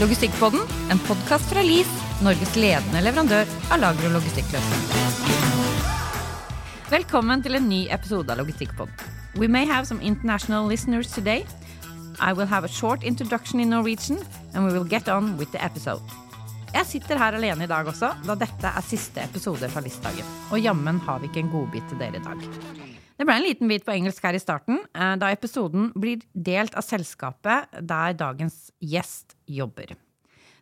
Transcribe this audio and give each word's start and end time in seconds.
Logistikkpodden, 0.00 0.60
en 0.90 0.98
podkast 0.98 1.44
fra 1.52 1.60
LIS, 1.60 1.88
Norges 2.24 2.54
ledende 2.56 3.02
leverandør 3.04 3.50
av 3.68 3.82
lager- 3.82 4.06
og 4.08 4.14
logistikkløsninger. 4.14 4.86
Velkommen 6.88 7.44
til 7.44 7.58
en 7.58 7.68
ny 7.68 7.82
episode 7.92 8.32
av 8.32 8.40
Logistikkpodden. 8.40 8.94
We 9.36 9.44
may 9.48 9.66
have 9.68 9.84
some 9.84 10.00
international 10.00 10.64
listeners 10.64 11.12
today. 11.12 11.44
I 12.18 12.32
will 12.32 12.48
have 12.48 12.64
a 12.64 12.72
short 12.72 13.04
introduction 13.04 13.60
in 13.60 13.68
Norwegian, 13.68 14.18
and 14.54 14.64
we 14.64 14.72
will 14.72 14.88
get 14.88 15.08
on 15.08 15.36
with 15.36 15.52
the 15.52 15.60
episode. 15.60 16.00
Jeg 16.72 16.86
sitter 16.86 17.18
her 17.18 17.36
alene 17.36 17.64
i 17.64 17.68
dag 17.68 17.84
også, 17.84 18.14
da 18.24 18.34
dette 18.40 18.72
er 18.72 18.80
siste 18.80 19.20
episode 19.20 19.68
fra 19.68 19.84
Listdagen. 19.84 20.24
Og 20.48 20.64
jammen 20.64 21.00
har 21.04 21.20
vi 21.20 21.28
ikke 21.28 21.44
en 21.44 21.52
godbit 21.52 21.84
til 21.92 22.00
dere 22.00 22.16
i 22.16 22.24
dag. 22.24 22.89
Det 23.20 23.26
ble 23.28 23.34
en 23.36 23.44
liten 23.44 23.68
bit 23.68 23.82
på 23.84 23.92
engelsk 23.92 24.24
her 24.24 24.32
i 24.32 24.40
starten, 24.40 24.78
eh, 24.96 25.16
da 25.20 25.28
episoden 25.28 25.90
blir 25.92 26.22
delt 26.32 26.72
av 26.72 26.86
selskapet 26.86 27.68
der 27.84 28.14
dagens 28.16 28.70
gjest 28.80 29.34
jobber. 29.44 29.92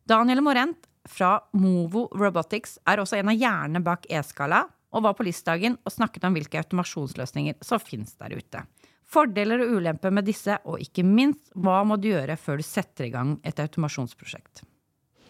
Daniel 0.02 0.42
Morent 0.42 0.88
fra 1.06 1.36
Movo 1.54 2.08
Robotics 2.10 2.80
er 2.82 2.98
også 2.98 3.20
en 3.20 3.30
av 3.30 3.38
hjernene 3.38 3.84
bak 3.86 4.08
E-skala, 4.10 4.64
og 4.90 5.04
var 5.04 5.14
på 5.14 5.28
Listdagen 5.28 5.76
og 5.84 5.94
snakket 5.94 6.26
om 6.26 6.34
hvilke 6.34 6.58
automasjonsløsninger 6.58 7.62
som 7.62 7.78
finnes 7.78 8.18
der 8.18 8.34
ute. 8.34 8.64
Fordeler 9.06 9.62
og 9.62 9.78
ulemper 9.78 10.10
med 10.10 10.26
disse, 10.26 10.58
og 10.66 10.82
ikke 10.82 11.06
minst, 11.06 11.52
hva 11.54 11.84
må 11.86 11.94
du 11.94 12.10
gjøre 12.10 12.34
før 12.36 12.58
du 12.58 12.66
setter 12.66 13.06
i 13.06 13.14
gang 13.14 13.36
et 13.46 13.62
automasjonsprosjekt? 13.62 14.64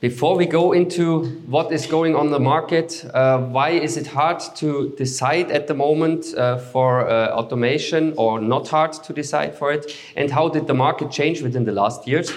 Before 0.00 0.36
we 0.36 0.46
go 0.46 0.70
into 0.70 1.24
what 1.48 1.72
is 1.72 1.86
going 1.86 2.14
on 2.14 2.30
the 2.30 2.38
market, 2.38 3.04
uh, 3.12 3.38
why 3.38 3.70
is 3.70 3.96
it 3.96 4.06
hard 4.06 4.38
to 4.54 4.94
decide 4.96 5.50
at 5.50 5.66
the 5.66 5.74
moment 5.74 6.34
uh, 6.36 6.58
for 6.58 7.08
uh, 7.08 7.30
automation 7.30 8.14
or 8.16 8.40
not 8.40 8.68
hard 8.68 8.92
to 8.92 9.12
decide 9.12 9.56
for 9.56 9.72
it, 9.72 9.92
and 10.14 10.30
how 10.30 10.48
did 10.50 10.68
the 10.68 10.74
market 10.74 11.10
change 11.10 11.42
within 11.42 11.64
the 11.64 11.72
last 11.72 12.06
years? 12.06 12.32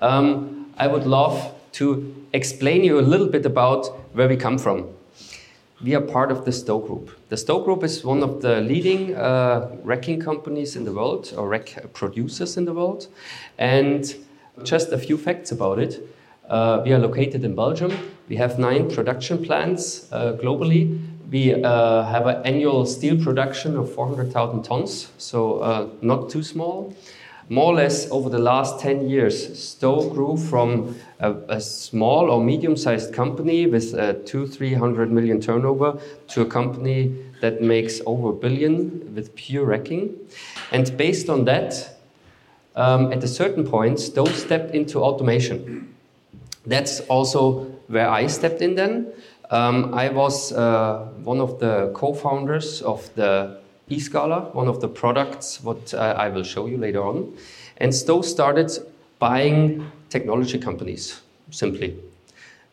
Um, 0.00 0.72
I 0.78 0.86
would 0.86 1.04
love 1.04 1.52
to 1.72 2.14
explain 2.32 2.82
you 2.82 2.98
a 2.98 3.02
little 3.02 3.28
bit 3.28 3.44
about 3.44 3.88
where 4.14 4.26
we 4.26 4.38
come 4.38 4.56
from. 4.56 4.88
We 5.84 5.94
are 5.94 6.00
part 6.00 6.32
of 6.32 6.46
the 6.46 6.52
Stow 6.52 6.78
Group. 6.78 7.10
The 7.28 7.36
Stow 7.36 7.60
Group 7.60 7.84
is 7.84 8.02
one 8.02 8.22
of 8.22 8.40
the 8.40 8.62
leading 8.62 9.14
uh, 9.16 9.68
racking 9.84 10.20
companies 10.20 10.76
in 10.76 10.84
the 10.84 10.92
world, 10.92 11.34
or 11.36 11.46
wreck 11.46 11.92
producers 11.92 12.56
in 12.56 12.64
the 12.64 12.72
world. 12.72 13.08
And 13.58 14.14
just 14.62 14.92
a 14.92 14.98
few 14.98 15.18
facts 15.18 15.52
about 15.52 15.78
it. 15.78 16.00
Uh, 16.48 16.82
we 16.84 16.92
are 16.92 16.98
located 16.98 17.44
in 17.44 17.54
Belgium. 17.54 17.92
We 18.28 18.36
have 18.36 18.58
nine 18.58 18.90
production 18.90 19.44
plants 19.44 20.12
uh, 20.12 20.36
globally. 20.42 20.98
We 21.30 21.54
uh, 21.54 22.04
have 22.04 22.26
an 22.26 22.42
annual 22.44 22.84
steel 22.84 23.22
production 23.22 23.76
of 23.76 23.92
400,000 23.94 24.62
tons, 24.62 25.08
so 25.18 25.58
uh, 25.60 25.88
not 26.02 26.28
too 26.30 26.42
small. 26.42 26.94
More 27.48 27.72
or 27.72 27.74
less 27.74 28.10
over 28.10 28.28
the 28.28 28.38
last 28.38 28.80
10 28.80 29.08
years, 29.08 29.58
Stow 29.58 30.08
grew 30.08 30.36
from 30.36 30.96
a, 31.20 31.32
a 31.48 31.60
small 31.60 32.30
or 32.30 32.42
medium 32.42 32.76
sized 32.76 33.12
company 33.12 33.66
with 33.66 33.94
a 33.94 34.14
two, 34.14 34.46
300 34.46 35.10
million 35.10 35.40
turnover 35.40 35.98
to 36.28 36.42
a 36.42 36.46
company 36.46 37.14
that 37.40 37.60
makes 37.60 38.00
over 38.06 38.30
a 38.30 38.32
billion 38.32 39.14
with 39.14 39.34
pure 39.34 39.64
racking. 39.64 40.16
And 40.70 40.96
based 40.96 41.28
on 41.28 41.44
that, 41.46 41.98
um, 42.76 43.12
at 43.12 43.22
a 43.22 43.28
certain 43.28 43.66
point, 43.66 44.00
Stow 44.00 44.26
stepped 44.26 44.74
into 44.74 45.00
automation. 45.00 45.91
That's 46.66 47.00
also 47.00 47.64
where 47.88 48.08
I 48.08 48.26
stepped 48.26 48.62
in 48.62 48.74
then. 48.74 49.12
Um, 49.50 49.92
I 49.92 50.08
was 50.08 50.52
uh, 50.52 51.08
one 51.24 51.40
of 51.40 51.58
the 51.58 51.92
co 51.94 52.14
founders 52.14 52.82
of 52.82 53.14
the 53.14 53.58
eScala, 53.90 54.54
one 54.54 54.68
of 54.68 54.80
the 54.80 54.88
products, 54.88 55.62
what 55.62 55.92
uh, 55.92 56.14
I 56.16 56.28
will 56.28 56.44
show 56.44 56.66
you 56.66 56.78
later 56.78 57.02
on. 57.02 57.36
And 57.76 57.94
Stow 57.94 58.22
started 58.22 58.70
buying 59.18 59.90
technology 60.08 60.58
companies, 60.58 61.20
simply. 61.50 61.98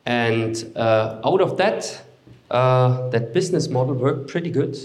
And 0.06 0.72
uh, 0.76 1.20
out 1.26 1.42
of 1.42 1.58
that, 1.58 2.02
uh, 2.50 3.10
that 3.10 3.34
business 3.34 3.68
model 3.68 3.96
worked 3.96 4.30
pretty 4.30 4.50
good. 4.50 4.78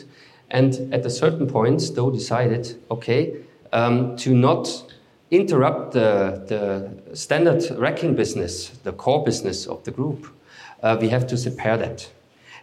And 0.50 0.92
at 0.92 1.06
a 1.06 1.10
certain 1.10 1.46
point, 1.46 1.80
Stow 1.80 2.10
decided 2.10 2.76
okay, 2.90 3.36
um, 3.72 4.16
to 4.18 4.34
not 4.34 4.93
interrupt 5.36 5.92
the, 5.92 6.42
the 6.46 7.16
standard 7.16 7.64
racking 7.78 8.14
business, 8.14 8.70
the 8.84 8.92
core 8.92 9.24
business 9.24 9.66
of 9.66 9.82
the 9.84 9.90
group, 9.90 10.26
uh, 10.82 10.96
we 11.00 11.08
have 11.08 11.26
to 11.28 11.36
separate 11.36 11.80
that. 11.80 12.10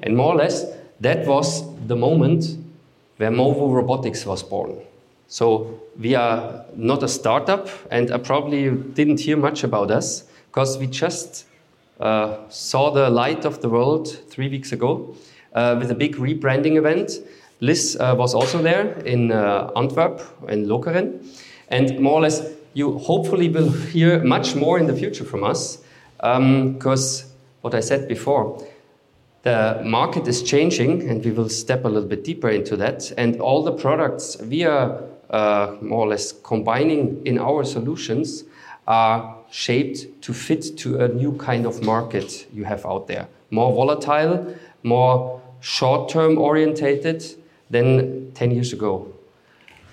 And 0.04 0.16
more 0.16 0.34
or 0.34 0.38
less, 0.38 0.66
that 1.00 1.26
was 1.28 1.64
the 1.88 1.96
moment 1.96 2.58
where 3.18 3.32
Movu 3.32 3.74
Robotics 3.74 4.26
was 4.26 4.44
born. 4.44 4.78
So 5.28 5.80
we 6.00 6.16
are 6.16 6.66
not 6.76 7.04
a 7.04 7.08
startup, 7.08 7.70
and 7.90 8.12
I 8.12 8.18
probably 8.18 8.70
didn't 8.72 9.20
hear 9.20 9.38
much 9.38 9.64
about 9.64 9.90
us 9.90 10.24
because 10.52 10.78
we 10.78 10.88
just 10.88 11.46
uh, 12.00 12.38
saw 12.50 12.92
the 12.92 13.09
light 13.09 13.46
of 13.46 13.62
the 13.62 13.70
world 13.70 14.08
three 14.30 14.50
weeks 14.50 14.72
ago 14.72 15.16
uh, 15.53 15.78
with 15.80 15.92
a 15.92 15.96
big 15.96 16.16
rebranding 16.16 16.76
event. 16.78 17.12
LIS 17.62 17.96
uh, 18.00 18.16
was 18.18 18.34
also 18.34 18.62
there 18.62 18.94
in 19.06 19.32
uh, 19.32 19.72
Antwerp 19.76 20.22
and 20.48 20.68
Lokeren. 20.68 21.24
And 21.70 22.00
more 22.00 22.14
or 22.14 22.22
less, 22.22 22.42
you 22.74 22.98
hopefully 23.00 23.50
will 23.50 23.72
hear 23.72 24.24
much 24.24 24.56
more 24.56 24.80
in 24.80 24.88
the 24.88 24.96
future 24.96 25.26
from 25.26 25.44
us 25.44 25.78
because 26.18 27.24
um, 27.24 27.30
what 27.62 27.74
I 27.74 27.80
said 27.80 28.08
before, 28.08 28.66
the 29.44 29.82
market 29.84 30.28
is 30.28 30.44
changing 30.44 31.09
and 31.09 31.24
we 31.26 31.32
will 31.32 31.50
step 31.50 31.84
a 31.84 31.88
little 31.88 32.08
bit 32.08 32.24
deeper 32.24 32.50
into 32.50 32.78
that. 32.78 33.12
And 33.18 33.42
all 33.42 33.64
the 33.64 33.72
products 33.72 34.38
we 34.42 34.64
are 34.64 35.02
uh, 35.32 35.76
more 35.82 36.06
or 36.06 36.08
less 36.08 36.32
combining 36.32 37.26
in 37.26 37.40
our 37.40 37.64
solutions 37.64 38.44
are 38.88 39.38
shaped 39.50 40.22
to 40.22 40.34
fit 40.34 40.78
to 40.78 41.03
a 41.03 41.08
new 41.08 41.34
kind 41.38 41.66
of 41.66 41.82
market 41.82 42.48
you 42.53 42.66
have 42.66 42.86
out 42.86 43.08
there. 43.08 43.28
More 43.50 43.74
volatile, 43.74 44.56
more 44.84 45.42
short 45.59 46.09
term 46.09 46.38
orientated 46.38 47.24
than 47.70 48.32
10 48.34 48.52
years 48.52 48.74
ago. 48.74 49.12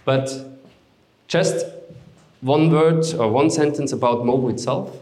But 0.05 0.31
just 1.27 1.67
one 2.41 2.71
word 2.71 3.05
or 3.15 3.31
one 3.31 3.51
sentence 3.51 3.93
about 3.93 4.19
Movu 4.19 4.51
itself. 4.51 4.97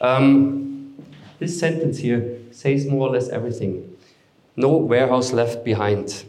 Um, 0.00 0.94
this 1.38 1.58
sentence 1.58 1.98
here 1.98 2.38
says 2.50 2.86
more 2.86 3.08
or 3.08 3.12
less 3.12 3.28
everything. 3.28 3.96
No 4.56 4.76
warehouse 4.76 5.32
left 5.32 5.64
behind. 5.64 6.24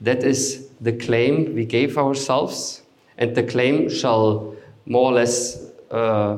That 0.00 0.22
is 0.22 0.68
the 0.80 0.92
claim 0.92 1.54
we 1.54 1.64
gave 1.64 1.96
ourselves, 1.96 2.82
and 3.18 3.34
the 3.34 3.42
claim 3.42 3.88
shall 3.88 4.54
more 4.86 5.10
or 5.10 5.14
less, 5.14 5.70
uh, 5.90 6.36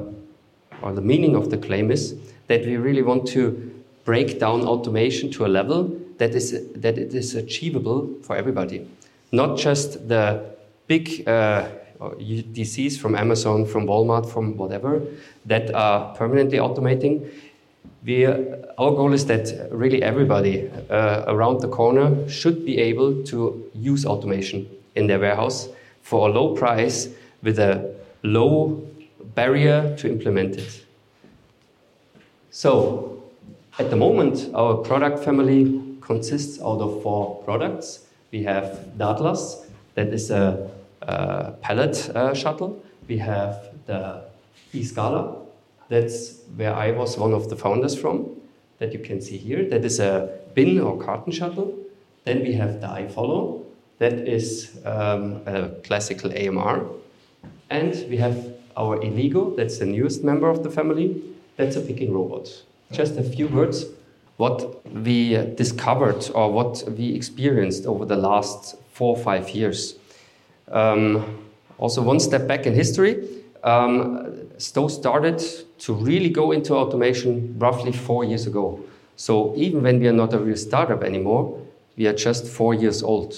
or 0.82 0.93
the 0.93 1.00
meaning 1.00 1.34
of 1.34 1.50
the 1.50 1.59
claim 1.59 1.91
is 1.91 2.15
that 2.47 2.65
we 2.65 2.76
really 2.76 3.03
want 3.03 3.26
to 3.28 3.72
break 4.05 4.38
down 4.38 4.62
automation 4.62 5.31
to 5.32 5.44
a 5.44 5.49
level 5.49 5.91
that 6.19 6.34
is 6.34 6.53
that 6.75 6.97
it 6.97 7.12
is 7.12 7.34
achievable 7.34 8.09
for 8.22 8.37
everybody, 8.37 8.88
not 9.32 9.59
just 9.59 10.09
the 10.09 10.44
big. 10.87 11.26
Uh, 11.28 11.69
DCs 12.00 12.98
from 12.98 13.14
Amazon, 13.14 13.64
from 13.66 13.86
Walmart, 13.86 14.30
from 14.30 14.56
whatever 14.56 15.02
that 15.44 15.74
are 15.74 16.14
permanently 16.14 16.58
automating. 16.58 17.30
We, 18.04 18.26
our 18.26 18.90
goal 18.90 19.12
is 19.12 19.26
that 19.26 19.68
really 19.70 20.02
everybody 20.02 20.70
uh, 20.90 21.24
around 21.26 21.60
the 21.60 21.68
corner 21.68 22.28
should 22.28 22.64
be 22.64 22.78
able 22.78 23.24
to 23.24 23.70
use 23.74 24.06
automation 24.06 24.68
in 24.94 25.06
their 25.06 25.18
warehouse 25.18 25.68
for 26.02 26.28
a 26.28 26.32
low 26.32 26.54
price 26.54 27.08
with 27.42 27.58
a 27.58 27.94
low 28.22 28.82
barrier 29.34 29.96
to 29.98 30.08
implement 30.08 30.56
it. 30.56 30.84
So, 32.50 33.22
at 33.78 33.90
the 33.90 33.96
moment, 33.96 34.50
our 34.54 34.76
product 34.76 35.22
family 35.22 35.96
consists 36.00 36.60
out 36.60 36.80
of 36.80 37.02
four 37.02 37.42
products. 37.44 38.06
We 38.32 38.44
have 38.44 38.92
Datlas, 38.96 39.66
that 39.94 40.08
is 40.08 40.30
a 40.30 40.70
uh, 41.06 41.53
pallet 41.62 42.11
uh, 42.11 42.35
shuttle. 42.35 42.82
We 43.08 43.19
have 43.19 43.70
the 43.87 44.23
eScala. 44.75 45.47
That's 45.88 46.41
where 46.56 46.75
I 46.75 46.91
was 46.91 47.17
one 47.17 47.32
of 47.32 47.49
the 47.49 47.56
founders 47.56 47.97
from, 47.99 48.31
that 48.79 48.93
you 48.93 48.99
can 48.99 49.20
see 49.20 49.37
here. 49.37 49.69
That 49.69 49.85
is 49.85 50.00
a 50.00 50.38
bin 50.55 50.81
or 50.81 51.00
carton 51.00 51.32
shuttle. 51.32 51.75
Then 52.25 52.43
we 52.43 52.55
have 52.55 52.81
the 52.81 52.88
iFollow. 52.88 53.64
That 53.99 54.14
is 54.14 54.79
um, 54.85 55.41
a 55.47 55.69
classical 55.85 56.32
AMR. 56.32 56.87
And 57.70 57.93
we 58.11 58.17
have 58.17 58.55
our 58.76 58.99
Eligo, 58.99 59.56
that's 59.56 59.79
the 59.79 59.87
newest 59.87 60.23
member 60.23 60.49
of 60.49 60.62
the 60.62 60.70
family. 60.70 61.23
That's 61.56 61.76
a 61.76 61.81
picking 61.81 62.12
robot. 62.12 62.50
Just 62.93 63.17
a 63.17 63.23
few 63.23 63.49
words 63.49 63.87
what 64.37 64.85
we 64.94 65.37
discovered 65.55 66.31
or 66.35 66.52
what 66.52 66.85
we 66.97 67.14
experienced 67.14 67.87
over 67.87 68.05
the 68.05 68.17
last 68.17 68.76
four 68.93 69.17
or 69.17 69.23
five 69.23 69.50
years. 69.50 69.94
Um, 70.70 71.24
also, 71.78 72.02
one 72.02 72.20
step 72.20 72.46
back 72.46 72.66
in 72.66 72.74
history, 72.74 73.28
um, 73.62 74.48
started 74.58 75.42
to 75.78 75.92
really 75.92 76.30
go 76.30 76.52
into 76.52 76.74
automation 76.74 77.54
roughly 77.58 77.92
four 77.92 78.24
years 78.24 78.46
ago. 78.46 78.80
So 79.16 79.54
even 79.56 79.82
when 79.82 80.00
we 80.00 80.08
are 80.08 80.12
not 80.12 80.32
a 80.32 80.38
real 80.38 80.56
startup 80.56 81.02
anymore, 81.02 81.60
we 81.96 82.06
are 82.06 82.12
just 82.12 82.46
four 82.46 82.74
years 82.74 83.02
old. 83.02 83.34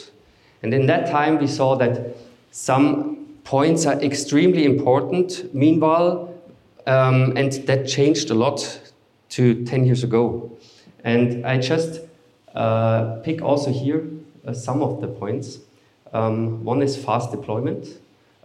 And 0.63 0.75
in 0.75 0.87
that 0.87 1.11
time, 1.11 1.39
we 1.39 1.47
saw 1.47 1.77
that 1.77 2.17
some 2.51 3.27
points 3.45 3.87
are 3.87 4.01
extremely 4.01 4.65
important. 4.65 5.55
Meanwhile, 5.55 6.35
um, 6.87 7.37
and 7.37 7.53
that 7.67 7.87
changed 7.87 8.31
a 8.31 8.35
lot 8.35 8.81
to 9.31 9.65
10 9.65 9.85
years 9.85 10.03
ago. 10.03 10.51
And 11.05 11.47
I 11.47 11.59
just 11.59 12.01
uh, 12.55 13.21
pick 13.23 13.43
also 13.43 13.71
here 13.71 14.05
uh, 14.47 14.53
some 14.53 14.83
of 14.83 15.01
the 15.01 15.07
points. 15.07 15.59
Um, 16.13 16.65
one 16.65 16.83
is 16.83 16.97
fast 16.97 17.31
deployment, 17.31 17.87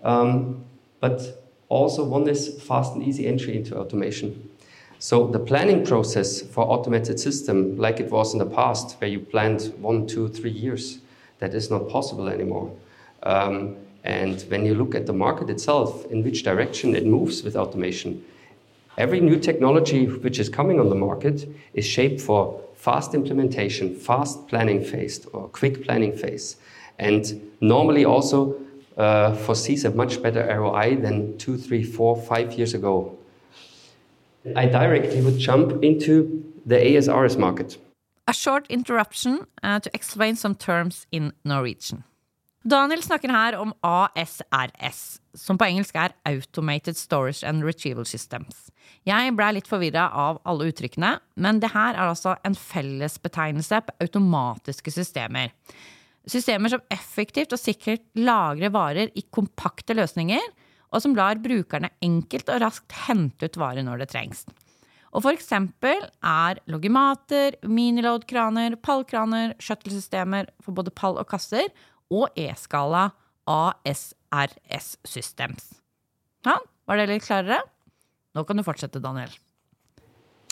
um, 0.03 0.63
but 0.99 1.43
also 1.69 2.03
one 2.03 2.27
is 2.27 2.61
fast 2.63 2.93
and 2.93 3.03
easy 3.03 3.25
entry 3.25 3.55
into 3.55 3.77
automation. 3.77 4.49
So 4.99 5.27
the 5.27 5.39
planning 5.39 5.85
process 5.85 6.41
for 6.41 6.63
automated 6.63 7.19
system, 7.19 7.77
like 7.77 7.99
it 7.99 8.09
was 8.09 8.33
in 8.33 8.39
the 8.39 8.45
past, 8.45 8.95
where 9.01 9.09
you 9.09 9.19
planned 9.19 9.73
one, 9.79 10.07
two, 10.07 10.29
three 10.29 10.51
years, 10.51 10.99
that 11.39 11.53
is 11.53 11.69
not 11.69 11.89
possible 11.89 12.29
anymore. 12.29 12.71
Um, 13.23 13.75
and 14.03 14.41
when 14.49 14.65
you 14.65 14.75
look 14.75 14.95
at 14.95 15.05
the 15.05 15.13
market 15.13 15.49
itself, 15.49 16.05
in 16.11 16.23
which 16.23 16.43
direction 16.43 16.95
it 16.95 17.05
moves 17.05 17.43
with 17.43 17.55
automation, 17.55 18.23
every 18.97 19.19
new 19.19 19.39
technology 19.39 20.05
which 20.05 20.39
is 20.39 20.49
coming 20.49 20.79
on 20.79 20.89
the 20.89 20.95
market 20.95 21.49
is 21.73 21.85
shaped 21.85 22.21
for 22.21 22.61
fast 22.75 23.13
implementation, 23.13 23.95
fast 23.95 24.47
planning 24.47 24.83
phase, 24.83 25.25
or 25.33 25.47
quick 25.49 25.83
planning 25.83 26.15
phase, 26.15 26.57
and 26.99 27.41
normally 27.61 28.05
also 28.05 28.55
uh, 28.97 29.33
foresees 29.35 29.85
a 29.85 29.91
much 29.91 30.21
better 30.21 30.45
ROI 30.45 30.97
than 31.01 31.37
two, 31.37 31.57
three, 31.57 31.83
four, 31.83 32.15
five 32.15 32.53
years 32.53 32.73
ago. 32.73 33.17
I 34.55 34.65
directly 34.65 35.21
would 35.21 35.39
jump 35.39 35.83
into 35.83 36.43
the 36.65 36.75
ASRS 36.75 37.37
market. 37.37 37.77
A 38.27 38.33
short 38.33 38.67
interruption 38.69 39.47
uh, 39.63 39.79
to 39.79 39.89
explain 39.93 40.35
some 40.35 40.55
terms 40.55 41.07
in 41.11 41.33
Norwegian. 41.43 42.03
Daniel 42.63 43.01
snakker 43.03 43.31
her 43.31 43.57
om 43.59 43.73
ASRS, 43.83 45.19
som 45.35 45.57
på 45.59 45.65
engelsk 45.67 45.95
er 45.99 46.13
Automated 46.25 46.95
Storage 46.95 47.43
and 47.43 47.63
Retrieval 47.63 48.05
Systems. 48.07 48.69
Jeg 49.03 49.33
blei 49.35 49.49
litt 49.57 49.67
forvirra 49.67 50.05
av 50.15 50.39
alle 50.47 50.69
uttrykkene, 50.71 51.17
men 51.35 51.59
det 51.59 51.73
her 51.73 51.97
er 51.97 52.07
altså 52.07 52.37
en 52.47 52.55
fellesbetegnelse 52.55 53.81
på 53.83 53.97
automatiske 54.05 54.95
systemer. 54.95 55.51
Systemer 56.29 56.71
som 56.71 56.83
effektivt 56.93 57.53
og 57.55 57.59
sikkert 57.59 58.05
lagrer 58.15 58.71
varer 58.71 59.11
i 59.17 59.25
kompakte 59.33 59.95
løsninger, 59.97 60.43
og 60.93 61.01
som 61.03 61.15
lar 61.17 61.41
brukerne 61.41 61.89
enkelt 62.05 62.51
og 62.53 62.61
raskt 62.63 62.95
hente 63.07 63.49
ut 63.49 63.57
varer 63.59 63.83
når 63.83 64.03
det 64.03 64.11
trengs. 64.13 64.45
Og 65.13 65.25
for 65.25 65.35
eksempel 65.35 66.07
er 66.25 66.61
logimater, 66.71 67.57
miniloadkraner, 67.69 68.77
pallkraner, 68.81 69.53
shuttle-systemer 69.61 70.49
for 70.63 70.73
både 70.77 70.93
pall 70.95 71.19
og 71.21 71.27
kasser 71.29 71.69
og 72.13 72.33
e-skala 72.39 73.09
ASRS 73.49 74.95
Systems. 75.05 75.73
Ja, 76.47 76.57
var 76.87 76.99
det 76.99 77.09
litt 77.11 77.27
klarere? 77.27 77.61
Nå 78.33 78.45
kan 78.47 78.57
du 78.57 78.65
fortsette, 78.65 79.01
Daniel. 79.03 79.29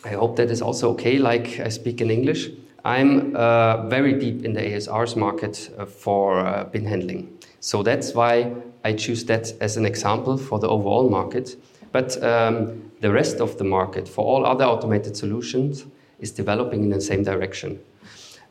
I 0.06 0.16
hope 0.18 0.36
that 0.38 0.52
is 0.52 0.62
also 0.62 0.90
okay, 0.92 1.18
like 1.18 1.60
I 1.60 1.70
speak 1.70 2.02
in 2.02 2.12
English. 2.12 2.50
I'm 2.84 3.36
uh, 3.36 3.88
very 3.88 4.14
deep 4.14 4.44
in 4.44 4.54
the 4.54 4.62
ASRs 4.62 5.16
market 5.16 5.70
uh, 5.78 5.86
for 5.86 6.40
uh, 6.40 6.64
bin 6.66 6.86
handling. 6.86 7.38
So 7.60 7.84
that's 7.84 8.14
why 8.14 8.54
I 8.84 8.94
choose 8.94 9.24
that 9.26 9.54
as 9.62 9.78
an 9.78 9.86
example 9.86 10.38
for 10.38 10.58
the 10.58 10.68
overall 10.68 11.10
market. 11.10 11.62
But 11.92 12.22
um, 12.24 12.92
the 13.02 13.12
rest 13.12 13.40
of 13.40 13.58
the 13.58 13.64
market, 13.64 14.08
for 14.08 14.26
all 14.26 14.46
other 14.46 14.66
automated 14.66 15.16
solutions, 15.16 15.86
is 16.20 16.32
developing 16.32 16.84
in 16.84 16.90
the 16.90 17.02
same 17.02 17.24
direction. 17.24 17.80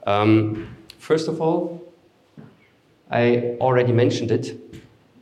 Um, 0.06 0.76
first 0.98 1.26
of 1.26 1.40
all, 1.40 1.82
I 3.10 3.56
already 3.60 3.92
mentioned 3.92 4.30
it. 4.30 4.56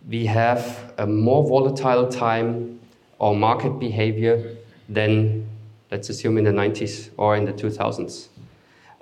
We 0.08 0.26
have 0.26 0.92
a 0.98 1.06
more 1.06 1.46
volatile 1.48 2.08
time 2.08 2.80
or 3.18 3.34
market 3.34 3.78
behavior 3.78 4.56
than, 4.88 5.48
let's 5.90 6.10
assume, 6.10 6.36
in 6.36 6.44
the 6.44 6.50
90s 6.50 7.10
or 7.16 7.36
in 7.36 7.46
the 7.46 7.52
2000s. 7.52 8.28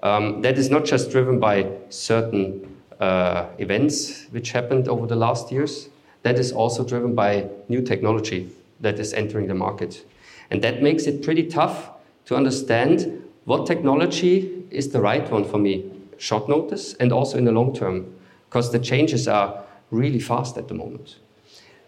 Um, 0.07 0.41
that 0.43 0.57
is 0.57 0.71
not 0.71 0.85
just 0.85 1.11
driven 1.11 1.41
by 1.41 1.67
certain 1.89 2.77
uh, 3.01 3.47
events 3.59 4.27
which 4.31 4.53
happened 4.53 4.87
over 4.87 5.05
the 5.07 5.17
last 5.17 5.51
years, 5.51 5.89
that 6.23 6.39
is 6.39 6.53
also 6.53 6.85
driven 6.85 7.15
by 7.15 7.49
new 7.69 7.83
technology 7.83 8.51
that 8.81 9.01
is 9.01 9.13
entering 9.13 9.49
the 9.49 9.55
market. 9.55 10.07
And 10.51 10.63
that 10.63 10.81
makes 10.81 11.07
it 11.07 11.25
pretty 11.25 11.47
tough 11.49 11.91
to 12.27 12.37
understand 12.37 13.25
what 13.47 13.67
technology 13.67 14.65
is 14.71 14.91
the 14.91 15.01
right 15.01 15.29
one 15.29 15.45
for 15.45 15.59
me, 15.59 15.91
short 16.19 16.49
notice, 16.49 16.95
and 16.95 17.13
also 17.13 17.37
in 17.37 17.45
the 17.45 17.53
long 17.53 17.75
term 17.75 18.15
because 18.49 18.71
the 18.71 18.79
changes 18.79 19.27
are 19.27 19.65
really 19.91 20.21
fast 20.21 20.57
at 20.57 20.69
the 20.69 20.75
moment. 20.75 21.17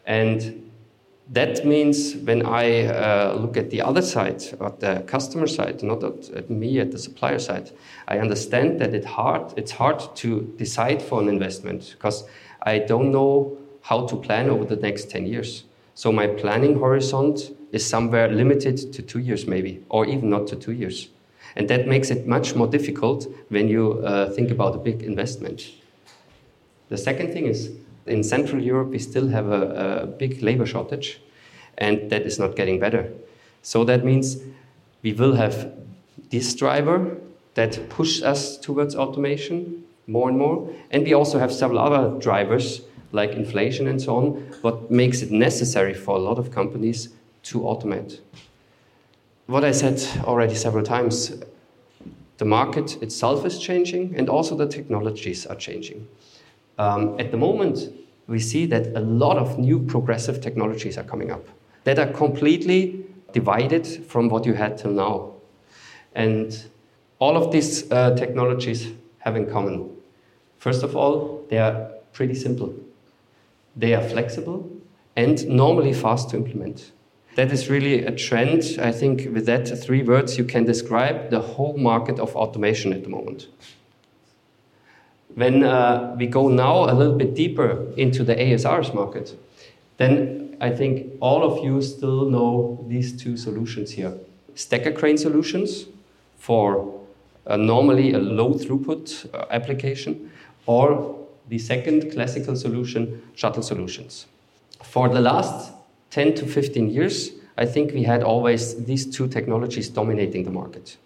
And 0.06 0.70
that 1.30 1.66
means 1.66 2.16
when 2.16 2.46
I 2.46 2.86
uh, 2.86 3.36
look 3.38 3.56
at 3.56 3.70
the 3.70 3.82
other 3.82 4.00
side, 4.00 4.42
at 4.60 4.80
the 4.80 5.04
customer 5.06 5.46
side, 5.46 5.82
not 5.82 6.02
at, 6.02 6.30
at, 6.30 6.50
me, 6.50 6.80
at 6.80 6.90
the 6.90 6.98
supplier 6.98 7.38
side, 7.38 7.70
I 8.06 8.18
understand 8.18 8.80
that 8.80 8.94
it 8.94 9.04
hard, 9.04 9.52
it's 9.56 9.72
hard 9.72 10.16
to 10.16 10.54
decide 10.56 11.02
for 11.02 11.20
an 11.20 11.28
investment 11.28 11.94
because 11.96 12.24
I 12.62 12.78
don't 12.78 13.12
know 13.12 13.58
how 13.82 14.06
to 14.06 14.16
plan 14.16 14.48
over 14.48 14.64
the 14.64 14.76
next 14.76 15.10
10 15.10 15.26
years. 15.26 15.64
So 15.94 16.12
my 16.12 16.28
planning 16.28 16.78
horizon 16.78 17.36
is 17.72 17.84
somewhere 17.84 18.28
limited 18.28 18.92
to 18.92 19.02
two 19.02 19.18
years, 19.18 19.46
maybe, 19.46 19.84
or 19.90 20.06
even 20.06 20.30
not 20.30 20.46
to 20.48 20.56
two 20.56 20.72
years. 20.72 21.08
And 21.56 21.68
that 21.68 21.86
makes 21.86 22.10
it 22.10 22.26
much 22.26 22.54
more 22.54 22.66
difficult 22.66 23.26
when 23.48 23.68
you 23.68 24.00
uh, 24.04 24.30
think 24.30 24.50
about 24.50 24.74
a 24.74 24.78
big 24.78 25.02
investment. 25.02 25.70
The 26.88 26.96
second 26.96 27.32
thing 27.32 27.46
is 27.46 27.72
in 28.08 28.22
Central 28.22 28.62
Europe, 28.62 28.88
we 28.88 28.98
still 28.98 29.28
have 29.28 29.48
a, 29.48 30.02
a 30.02 30.06
big 30.06 30.42
labor 30.42 30.66
shortage, 30.66 31.20
and 31.78 32.10
that 32.10 32.22
is 32.22 32.38
not 32.38 32.56
getting 32.56 32.78
better. 32.78 33.12
So 33.62 33.84
that 33.84 34.04
means 34.04 34.38
we 35.02 35.12
will 35.12 35.34
have 35.34 35.72
this 36.30 36.54
driver 36.54 37.16
that 37.54 37.88
pushes 37.88 38.22
us 38.22 38.56
towards 38.56 38.94
automation 38.94 39.84
more 40.06 40.28
and 40.28 40.38
more, 40.38 40.70
and 40.90 41.04
we 41.04 41.12
also 41.12 41.38
have 41.38 41.52
several 41.52 41.78
other 41.78 42.18
drivers 42.18 42.82
like 43.12 43.32
inflation 43.32 43.86
and 43.86 44.00
so 44.00 44.16
on, 44.16 44.24
what 44.62 44.90
makes 44.90 45.22
it 45.22 45.30
necessary 45.30 45.94
for 45.94 46.16
a 46.16 46.20
lot 46.20 46.38
of 46.38 46.50
companies 46.50 47.08
to 47.42 47.60
automate. 47.60 48.20
What 49.46 49.64
I 49.64 49.72
said 49.72 50.02
already 50.24 50.54
several 50.54 50.84
times, 50.84 51.32
the 52.36 52.44
market 52.44 53.02
itself 53.02 53.46
is 53.46 53.58
changing 53.58 54.14
and 54.16 54.28
also 54.28 54.56
the 54.56 54.66
technologies 54.66 55.46
are 55.46 55.56
changing. 55.56 56.06
Um, 56.78 57.18
at 57.18 57.30
the 57.30 57.36
moment, 57.36 57.92
we 58.26 58.38
see 58.38 58.66
that 58.66 58.96
a 58.96 59.00
lot 59.00 59.36
of 59.36 59.58
new 59.58 59.80
progressive 59.80 60.40
technologies 60.40 60.96
are 60.96 61.04
coming 61.04 61.30
up 61.30 61.48
that 61.84 61.98
are 61.98 62.12
completely 62.12 63.04
divided 63.32 63.86
from 63.86 64.28
what 64.28 64.44
you 64.44 64.54
had 64.54 64.76
till 64.76 64.90
now. 64.92 65.32
And 66.14 66.64
all 67.18 67.36
of 67.36 67.50
these 67.50 67.90
uh, 67.90 68.14
technologies 68.14 68.92
have 69.20 69.36
in 69.36 69.50
common. 69.50 69.90
First 70.58 70.82
of 70.82 70.96
all, 70.96 71.46
they 71.48 71.58
are 71.58 71.90
pretty 72.12 72.34
simple. 72.34 72.74
They 73.76 73.94
are 73.94 74.02
flexible 74.02 74.70
and 75.16 75.48
normally 75.48 75.92
fast 75.92 76.30
to 76.30 76.36
implement. 76.36 76.92
That 77.36 77.52
is 77.52 77.70
really 77.70 78.04
a 78.04 78.10
trend. 78.10 78.78
I 78.80 78.92
think 78.92 79.32
with 79.32 79.46
that 79.46 79.66
three 79.82 80.02
words, 80.02 80.36
you 80.36 80.44
can 80.44 80.64
describe 80.64 81.30
the 81.30 81.40
whole 81.40 81.76
market 81.76 82.18
of 82.18 82.34
automation 82.34 82.92
at 82.92 83.04
the 83.04 83.08
moment. 83.08 83.48
When 85.38 85.62
uh, 85.62 86.16
we 86.18 86.26
go 86.26 86.48
now 86.48 86.90
a 86.90 86.94
little 86.94 87.14
bit 87.14 87.36
deeper 87.36 87.86
into 87.96 88.24
the 88.24 88.34
ASRs 88.34 88.92
market, 88.92 89.38
then 89.96 90.56
I 90.60 90.70
think 90.70 91.12
all 91.20 91.44
of 91.44 91.64
you 91.64 91.80
still 91.80 92.28
know 92.28 92.84
these 92.88 93.16
two 93.22 93.36
solutions 93.36 93.92
here. 93.92 94.14
Stacker 94.56 94.90
crane 94.90 95.16
solutions 95.16 95.86
for 96.38 96.92
uh, 97.46 97.56
normally 97.56 98.14
a 98.14 98.18
low 98.18 98.54
throughput 98.54 99.32
uh, 99.32 99.46
application, 99.50 100.28
or 100.66 101.16
the 101.48 101.58
second 101.58 102.10
classical 102.10 102.56
solution, 102.56 103.22
shuttle 103.36 103.62
solutions. 103.62 104.26
For 104.82 105.08
the 105.08 105.20
last 105.20 105.72
10 106.10 106.34
to 106.34 106.46
15 106.46 106.90
years, 106.90 107.30
I 107.56 107.64
think 107.64 107.92
we 107.92 108.02
had 108.02 108.24
always 108.24 108.84
these 108.86 109.06
two 109.06 109.28
technologies 109.28 109.88
dominating 109.88 110.42
the 110.42 110.50
market. 110.50 110.96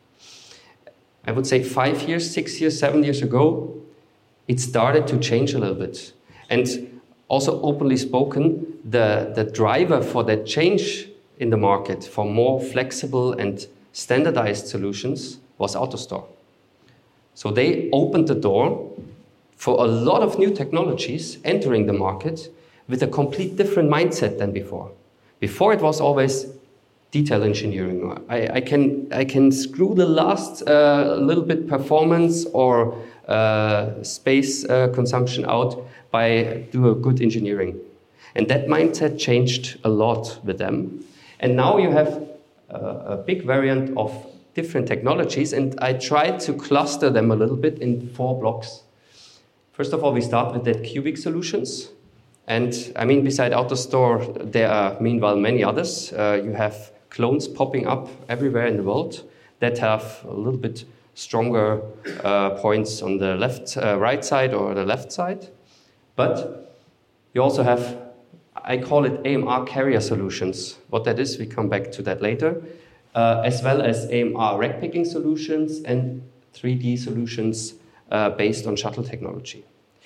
I 1.26 1.32
would 1.32 1.46
say 1.46 1.62
five 1.62 2.08
years, 2.08 2.32
six 2.32 2.62
years, 2.62 2.78
seven 2.78 3.04
years 3.04 3.20
ago, 3.20 3.81
it 4.48 4.60
started 4.60 5.06
to 5.08 5.18
change 5.18 5.54
a 5.54 5.58
little 5.58 5.74
bit. 5.74 6.12
And 6.50 7.00
also 7.28 7.60
openly 7.62 7.96
spoken, 7.96 8.78
the, 8.84 9.32
the 9.34 9.44
driver 9.44 10.02
for 10.02 10.24
that 10.24 10.46
change 10.46 11.08
in 11.38 11.50
the 11.50 11.56
market 11.56 12.04
for 12.04 12.24
more 12.24 12.60
flexible 12.60 13.32
and 13.32 13.66
standardized 13.92 14.66
solutions 14.66 15.38
was 15.58 15.74
AutoStore. 15.74 16.24
So 17.34 17.50
they 17.50 17.88
opened 17.92 18.28
the 18.28 18.34
door 18.34 18.92
for 19.56 19.84
a 19.84 19.86
lot 19.86 20.22
of 20.22 20.38
new 20.38 20.50
technologies 20.50 21.38
entering 21.44 21.86
the 21.86 21.92
market 21.92 22.52
with 22.88 23.02
a 23.02 23.06
complete 23.06 23.56
different 23.56 23.90
mindset 23.90 24.38
than 24.38 24.52
before. 24.52 24.90
Before 25.40 25.72
it 25.72 25.80
was 25.80 26.00
always 26.00 26.46
detail 27.12 27.42
engineering. 27.42 28.18
I, 28.28 28.48
I 28.54 28.60
can, 28.60 29.06
I 29.12 29.24
can 29.24 29.52
screw 29.52 29.94
the 29.94 30.06
last 30.06 30.62
uh, 30.66 31.16
little 31.20 31.44
bit 31.44 31.68
performance 31.68 32.46
or 32.46 32.96
space 34.02 34.64
uh, 34.64 34.88
consumption 34.94 35.44
out 35.46 35.86
by 36.10 36.66
do 36.70 36.90
a 36.90 36.94
good 36.94 37.20
engineering. 37.20 37.78
And 38.34 38.48
that 38.48 38.66
mindset 38.66 39.18
changed 39.18 39.78
a 39.84 39.88
lot 39.88 40.40
with 40.44 40.58
them. 40.58 41.04
And 41.40 41.56
now 41.56 41.78
you 41.78 41.90
have 41.90 42.28
a 42.70 43.16
big 43.16 43.44
variant 43.44 43.96
of 43.96 44.26
different 44.54 44.86
technologies, 44.86 45.52
and 45.52 45.78
I 45.80 45.94
tried 45.94 46.40
to 46.40 46.52
cluster 46.54 47.10
them 47.10 47.30
a 47.30 47.36
little 47.36 47.56
bit 47.56 47.78
in 47.78 48.08
four 48.08 48.38
blocks. 48.38 48.82
First 49.72 49.92
of 49.92 50.04
all, 50.04 50.12
we 50.12 50.20
start 50.20 50.52
with 50.52 50.64
the 50.64 50.74
cubic 50.74 51.16
solutions. 51.16 51.88
And 52.46 52.92
I 52.96 53.04
mean, 53.04 53.24
beside 53.24 53.52
AutoStore, 53.52 54.52
there 54.52 54.70
are 54.70 55.00
meanwhile 55.00 55.36
many 55.36 55.64
others. 55.64 56.12
Uh, 56.12 56.40
you 56.44 56.52
have 56.52 56.92
clones 57.08 57.48
popping 57.48 57.86
up 57.86 58.08
everywhere 58.28 58.66
in 58.66 58.76
the 58.76 58.82
world 58.82 59.22
that 59.60 59.78
have 59.78 60.24
a 60.24 60.34
little 60.34 60.58
bit 60.58 60.84
stronger 61.14 61.82
uh, 62.24 62.50
points 62.50 63.02
on 63.02 63.18
the 63.18 63.34
left, 63.36 63.76
uh, 63.76 63.98
right 63.98 64.24
side 64.24 64.54
or 64.54 64.74
the 64.74 64.84
left 64.84 65.12
side. 65.12 65.48
But 66.16 66.74
you 67.34 67.42
also 67.42 67.62
have, 67.62 67.98
I 68.56 68.78
call 68.78 69.04
it 69.04 69.26
AMR 69.26 69.64
carrier 69.64 70.00
solutions. 70.00 70.78
What 70.88 71.04
that 71.04 71.18
is, 71.18 71.38
we 71.38 71.46
come 71.46 71.68
back 71.68 71.92
to 71.92 72.02
that 72.02 72.22
later, 72.22 72.62
uh, 73.14 73.42
as 73.44 73.62
well 73.62 73.82
as 73.82 74.06
AMR 74.10 74.58
rack 74.58 74.80
picking 74.80 75.04
solutions 75.04 75.82
and 75.82 76.22
3D 76.54 76.98
solutions 76.98 77.74
uh, 78.10 78.30
based 78.30 78.66
on 78.66 78.76
shuttle 78.76 79.04
technology. 79.04 79.64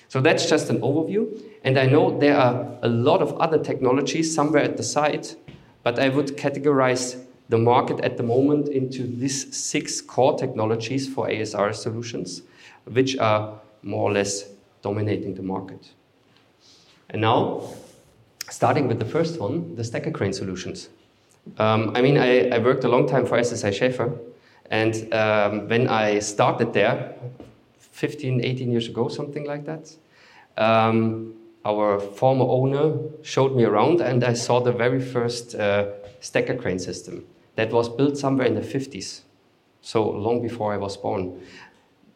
So 0.08 0.20
that's 0.20 0.48
just 0.48 0.70
an 0.70 0.80
overview. 0.80 1.42
And 1.64 1.78
I 1.78 1.86
know 1.86 2.16
there 2.18 2.36
are 2.36 2.78
a 2.82 2.88
lot 2.88 3.22
of 3.22 3.36
other 3.40 3.58
technologies 3.58 4.32
somewhere 4.32 4.62
at 4.62 4.76
the 4.76 4.82
site, 4.82 5.36
but 5.82 5.98
I 5.98 6.08
would 6.08 6.36
categorize 6.36 7.20
the 7.48 7.58
market 7.58 8.00
at 8.00 8.16
the 8.16 8.22
moment 8.22 8.68
into 8.68 9.06
these 9.06 9.56
six 9.56 10.00
core 10.00 10.36
technologies 10.36 11.08
for 11.08 11.28
ASR 11.28 11.74
solutions, 11.74 12.42
which 12.84 13.16
are 13.18 13.60
more 13.82 14.10
or 14.10 14.12
less 14.12 14.48
dominating 14.82 15.34
the 15.34 15.42
market. 15.42 15.90
And 17.10 17.22
now, 17.22 17.62
starting 18.50 18.88
with 18.88 18.98
the 18.98 19.04
first 19.04 19.40
one, 19.40 19.76
the 19.76 19.84
stacker 19.84 20.10
crane 20.10 20.32
solutions. 20.32 20.88
Um, 21.58 21.92
I 21.94 22.02
mean, 22.02 22.18
I, 22.18 22.48
I, 22.48 22.58
worked 22.58 22.82
a 22.82 22.88
long 22.88 23.06
time 23.06 23.24
for 23.24 23.38
SSI 23.38 23.72
Schaefer, 23.72 24.18
and 24.68 25.14
um, 25.14 25.68
when 25.68 25.86
I 25.86 26.18
started 26.18 26.72
there, 26.72 27.14
15, 27.78 28.44
18 28.44 28.72
years 28.72 28.88
ago, 28.88 29.06
something 29.06 29.46
like 29.46 29.64
that, 29.64 29.94
um, 30.56 31.34
our 31.64 32.00
former 32.00 32.44
owner 32.44 32.96
showed 33.22 33.54
me 33.54 33.62
around, 33.62 34.00
and 34.00 34.24
I 34.24 34.32
saw 34.32 34.58
the 34.58 34.72
very 34.72 35.00
first 35.00 35.54
uh, 35.54 35.86
stacker 36.20 36.56
crane 36.56 36.80
system 36.80 37.24
that 37.56 37.72
was 37.72 37.88
built 37.88 38.16
somewhere 38.16 38.46
in 38.46 38.54
the 38.54 38.60
50s, 38.60 39.22
so 39.80 40.08
long 40.08 40.40
before 40.40 40.72
I 40.72 40.76
was 40.76 40.96
born. 40.96 41.40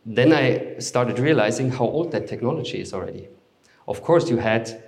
Then 0.07 0.33
I 0.33 0.79
started 0.79 1.19
realizing 1.19 1.71
how 1.71 1.85
old 1.85 2.13
that 2.13 2.27
technology 2.27 2.81
is 2.81 2.95
already. 2.95 3.29
Of 3.89 4.03
course, 4.03 4.31
you 4.31 4.37
had 4.37 4.83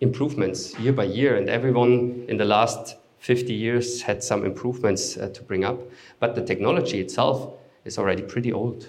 improvements 0.00 0.78
year 0.78 0.92
by 0.92 1.04
year, 1.04 1.36
and 1.36 1.48
everyone 1.48 2.24
in 2.28 2.36
the 2.36 2.44
last 2.44 2.96
50 3.20 3.52
years 3.52 4.02
had 4.02 4.22
some 4.22 4.44
improvements 4.44 5.16
uh, 5.16 5.28
to 5.28 5.42
bring 5.42 5.64
up, 5.64 5.78
but 6.18 6.34
the 6.34 6.42
technology 6.44 7.00
itself 7.00 7.54
is 7.84 7.98
already 7.98 8.22
pretty 8.22 8.52
old. 8.52 8.88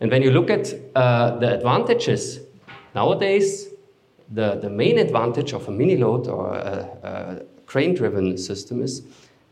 And 0.00 0.10
when 0.10 0.22
you 0.22 0.30
look 0.30 0.48
at 0.48 0.72
uh, 0.94 1.38
the 1.38 1.54
advantages, 1.54 2.40
nowadays, 2.94 3.68
the, 4.30 4.54
the 4.56 4.70
main 4.70 4.98
advantage 4.98 5.52
of 5.52 5.66
a 5.68 5.72
mini 5.72 5.96
load 5.96 6.28
or 6.28 6.54
a, 6.54 6.88
a 7.02 7.42
crane 7.66 7.94
driven 7.94 8.38
system 8.38 8.82
is 8.82 9.02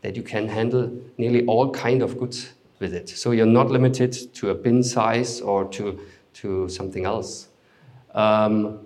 that 0.01 0.15
you 0.15 0.23
can 0.23 0.47
handle 0.47 0.91
nearly 1.17 1.45
all 1.45 1.71
kind 1.71 2.01
of 2.01 2.17
goods 2.19 2.53
with 2.79 2.93
it. 2.93 3.09
So 3.09 3.31
you're 3.31 3.45
not 3.45 3.69
limited 3.69 4.33
to 4.35 4.49
a 4.51 4.55
bin 4.55 4.83
size 4.83 5.41
or 5.41 5.65
to, 5.65 5.99
to 6.35 6.69
something 6.69 7.05
else. 7.05 7.47
Um, 8.13 8.79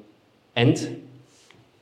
and 0.55 1.07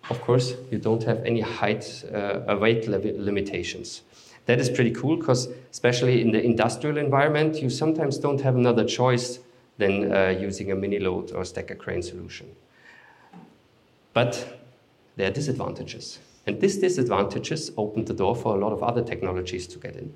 of 0.09 0.21
course, 0.21 0.55
you 0.71 0.79
don't 0.79 1.03
have 1.03 1.24
any 1.24 1.41
height, 1.41 2.03
uh, 2.13 2.57
weight 2.59 2.88
limitations. 2.88 4.01
That 4.48 4.59
is 4.59 4.69
pretty 4.69 4.91
cool 4.91 5.17
because, 5.17 5.48
especially 5.71 6.21
in 6.21 6.31
the 6.31 6.43
industrial 6.43 6.98
environment, 6.98 7.62
you 7.62 7.69
sometimes 7.69 8.17
don't 8.17 8.41
have 8.41 8.55
another 8.55 8.83
choice 8.83 9.39
than 9.77 10.12
uh, 10.12 10.29
using 10.29 10.71
a 10.71 10.75
mini 10.75 11.00
load 11.00 11.31
or 11.31 11.45
stacker 11.45 11.75
crane 11.75 12.01
solution. 12.01 12.48
But 14.13 14.59
there 15.15 15.27
are 15.27 15.33
disadvantages. 15.33 16.19
And 16.46 16.60
these 16.60 16.77
disadvantages 16.77 17.72
open 17.77 18.05
the 18.05 18.13
door 18.13 18.36
for 18.36 18.55
a 18.55 18.60
lot 18.60 18.74
of 18.74 18.81
other 18.81 19.03
technologies 19.03 19.67
to 19.67 19.79
get 19.79 19.96
in. 19.96 20.13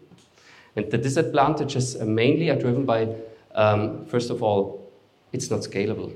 And 0.76 0.90
the 0.90 0.98
disadvantages 0.98 1.96
mainly 2.00 2.50
are 2.50 2.56
driven 2.56 2.86
by, 2.86 3.08
um, 3.54 4.06
first 4.06 4.30
of 4.30 4.42
all, 4.42 4.92
it's 5.32 5.50
not 5.52 5.62
scalable. 5.62 6.14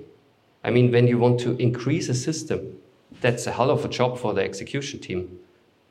I 0.63 0.71
mean, 0.71 0.91
when 0.91 1.07
you 1.07 1.17
want 1.17 1.39
to 1.41 1.55
increase 1.57 2.09
a 2.09 2.13
system, 2.13 2.79
that's 3.21 3.47
a 3.47 3.51
hell 3.51 3.69
of 3.69 3.85
a 3.85 3.87
job 3.87 4.17
for 4.17 4.33
the 4.33 4.43
execution 4.43 4.99
team. 4.99 5.39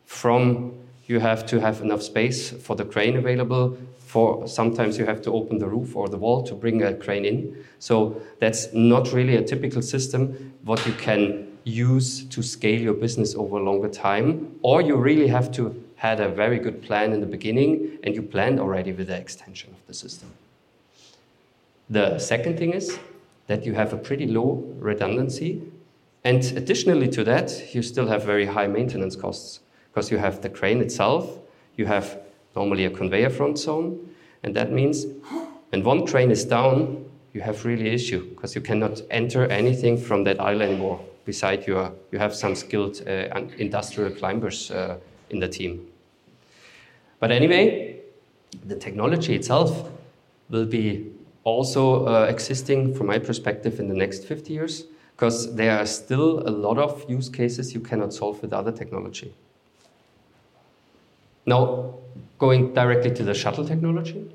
From 0.05 0.75
you 1.07 1.21
have 1.21 1.47
to 1.47 1.61
have 1.61 1.81
enough 1.81 2.03
space 2.03 2.51
for 2.51 2.75
the 2.75 2.85
crane 2.85 3.17
available, 3.17 3.79
for 3.99 4.47
sometimes 4.49 4.99
you 4.99 5.07
have 5.07 5.23
to 5.23 5.33
open 5.33 5.59
the 5.59 5.67
roof 5.67 5.97
or 5.97 6.09
the 6.09 6.17
wall 6.17 6.43
to 6.43 6.55
bring 6.55 6.83
a 6.83 6.95
crane 6.95 7.25
in. 7.25 7.65
So 7.79 8.21
that's 8.41 8.73
not 8.73 9.13
really 9.13 9.37
a 9.37 9.43
typical 9.43 9.83
system 9.83 10.55
what 10.65 10.85
you 10.87 10.93
can 10.95 11.56
use 11.67 12.25
to 12.27 12.43
scale 12.43 12.81
your 12.81 12.95
business 12.95 13.35
over 13.35 13.59
a 13.59 13.63
longer 13.63 13.89
time, 13.89 14.55
or 14.63 14.81
you 14.81 14.95
really 14.95 15.27
have 15.27 15.51
to 15.51 15.83
had 15.97 16.21
a 16.21 16.29
very 16.29 16.59
good 16.59 16.83
plan 16.83 17.13
in 17.13 17.21
the 17.21 17.27
beginning 17.27 17.99
and 18.05 18.15
you 18.15 18.23
planned 18.23 18.61
already 18.61 18.93
with 18.93 19.09
the 19.09 19.17
extension 19.17 19.71
of 19.71 19.87
the 19.87 19.95
system. 19.95 20.31
The 21.89 22.19
second 22.19 22.59
thing 22.59 22.73
is 22.73 22.99
that 23.47 23.65
you 23.65 23.75
have 23.75 23.93
a 23.93 23.97
pretty 23.97 24.27
low 24.27 24.63
redundancy, 24.79 25.63
and 26.23 26.45
additionally 26.57 27.09
to 27.09 27.25
that, 27.25 27.75
you 27.75 27.83
still 27.83 28.07
have 28.09 28.25
very 28.25 28.47
high 28.47 28.67
maintenance 28.67 29.17
costs 29.17 29.61
because 29.93 30.11
you 30.11 30.19
have 30.19 30.43
the 30.43 30.51
crane 30.51 30.81
itself, 30.81 31.39
you 31.77 31.87
have 31.87 32.19
normally 32.55 32.85
a 32.85 32.91
conveyor 32.91 33.31
front 33.31 33.59
zone, 33.59 34.15
and 34.43 34.55
that 34.55 34.71
means 34.71 35.07
when 35.71 35.83
one 35.83 36.07
crane 36.07 36.31
is 36.31 36.45
down, 36.45 37.05
you 37.33 37.41
have 37.41 37.65
really 37.65 37.89
issue 37.89 38.29
because 38.31 38.55
you 38.55 38.61
cannot 38.61 39.01
enter 39.11 39.47
anything 39.47 39.97
from 39.97 40.25
that 40.25 40.41
aisle 40.41 40.63
anymore 40.63 41.01
beside 41.27 41.67
you, 41.67 41.93
you 42.13 42.19
have 42.19 42.35
some 42.35 42.55
skilled 42.55 43.03
uh, 43.07 43.41
industrial 43.59 44.11
climbers 44.13 44.71
uh, 44.71 44.97
in 45.29 45.41
the 45.41 45.49
team. 45.49 45.87
But 47.19 47.31
anyway, 47.33 48.01
the 48.65 48.77
technology 48.77 49.35
itself 49.35 49.91
will 50.49 50.65
be 50.65 51.13
also 51.45 52.07
uh, 52.07 52.27
existing 52.31 52.95
from 52.95 53.09
my 53.09 53.19
perspective 53.19 53.79
in 53.81 53.89
the 53.89 53.95
next 53.95 54.25
50 54.25 54.53
years 54.53 54.85
because 55.17 55.55
there 55.55 55.79
are 55.79 55.87
still 55.87 56.47
a 56.49 56.51
lot 56.51 56.79
of 56.79 57.09
use 57.11 57.29
cases 57.29 57.75
you 57.75 57.81
cannot 57.81 58.13
solve 58.13 58.41
with 58.43 58.53
other 58.53 58.73
technology. 58.73 59.35
Now, 61.47 61.95
going 62.39 62.75
directly 62.75 63.13
to 63.13 63.25
the 63.25 63.35
shuttle 63.35 63.67
technology, 63.67 64.31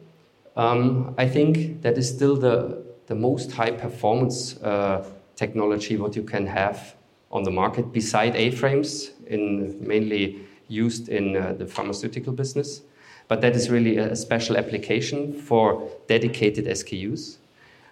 um, 0.55 1.13
I 1.17 1.27
think 1.27 1.81
that 1.83 1.97
is 1.97 2.09
still 2.09 2.35
the, 2.35 2.83
the 3.07 3.15
most 3.15 3.51
high 3.51 3.71
performance 3.71 4.61
uh, 4.61 5.05
technology 5.35 5.97
what 5.97 6.15
you 6.15 6.23
can 6.23 6.45
have 6.47 6.95
on 7.31 7.43
the 7.43 7.51
market 7.51 7.91
beside 7.91 8.35
A-frames, 8.35 9.11
in 9.27 9.77
mainly 9.85 10.45
used 10.67 11.09
in 11.09 11.35
uh, 11.35 11.53
the 11.53 11.65
pharmaceutical 11.65 12.33
business. 12.33 12.81
But 13.27 13.41
that 13.41 13.55
is 13.55 13.69
really 13.69 13.97
a 13.97 14.15
special 14.15 14.57
application 14.57 15.33
for 15.33 15.89
dedicated 16.07 16.65
SKUs. 16.65 17.37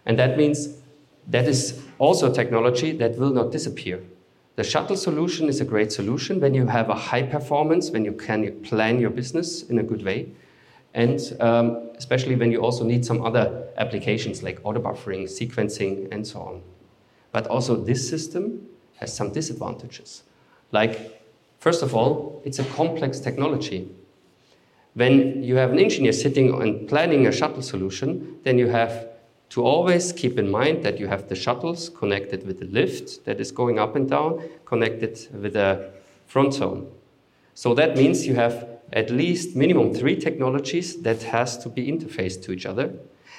And 0.06 0.20
that 0.20 0.38
means 0.38 0.78
that 1.28 1.48
is 1.48 1.82
also 1.98 2.34
technology 2.34 2.92
that 2.98 3.18
will 3.18 3.30
not 3.30 3.52
disappear. 3.52 4.02
The 4.56 4.64
shuttle 4.64 4.98
solution 4.98 5.48
is 5.48 5.62
a 5.62 5.66
great 5.66 5.92
solution 5.92 6.42
when 6.42 6.54
you 6.54 6.68
have 6.68 6.90
a 6.90 6.96
high 6.96 7.24
performance, 7.24 7.92
when 7.92 8.04
you 8.04 8.12
can 8.12 8.62
plan 8.62 9.00
your 9.00 9.10
business 9.10 9.64
in 9.64 9.80
a 9.80 9.84
good 9.84 10.04
way, 10.04 10.32
and 10.94 11.22
um, 11.40 11.92
especially 11.96 12.36
when 12.36 12.52
you 12.52 12.60
also 12.60 12.84
need 12.84 13.06
some 13.06 13.24
other 13.24 13.68
applications 13.78 14.44
like 14.44 14.60
auto 14.64 14.82
buffering, 14.82 15.24
sequencing, 15.24 16.12
and 16.12 16.28
so 16.28 16.42
on. 16.42 16.62
But 17.32 17.48
also, 17.48 17.76
this 17.76 18.10
system 18.10 18.68
has 18.98 19.14
some 19.14 19.32
disadvantages. 19.32 20.24
Like, 20.72 21.22
first 21.60 21.84
of 21.84 21.96
all, 21.96 22.42
it's 22.46 22.60
a 22.60 22.64
complex 22.66 23.20
technology. 23.20 23.90
When 24.96 25.44
you 25.44 25.56
have 25.56 25.72
an 25.72 25.80
engineer 25.80 26.12
sitting 26.12 26.62
and 26.62 26.88
planning 26.88 27.28
a 27.28 27.32
shuttle 27.32 27.62
solution, 27.62 28.40
then 28.44 28.58
you 28.58 28.68
have 28.68 29.08
to 29.50 29.64
always 29.64 30.12
keep 30.12 30.38
in 30.38 30.50
mind 30.50 30.84
that 30.84 31.00
you 31.00 31.08
have 31.08 31.28
the 31.28 31.36
shuttles 31.36 31.90
connected 31.90 32.46
with 32.46 32.60
the 32.60 32.66
lift 32.66 33.26
that 33.26 33.40
is 33.40 33.52
going 33.52 33.80
up 33.80 33.96
and 33.96 34.10
down, 34.10 34.44
connected 34.66 35.28
with 35.34 35.54
the 35.54 35.92
front 36.28 36.54
zone. 36.54 36.92
So 37.56 37.74
that 37.74 37.98
means 37.98 38.28
you 38.28 38.36
have 38.36 38.68
at 38.94 39.10
least 39.10 39.56
minimum 39.56 39.94
three 39.94 40.16
technologies 40.16 41.02
that 41.02 41.24
has 41.24 41.58
to 41.60 41.70
be 41.70 41.92
interfaced 41.92 42.44
to 42.44 42.52
each 42.52 42.66
other, 42.66 42.94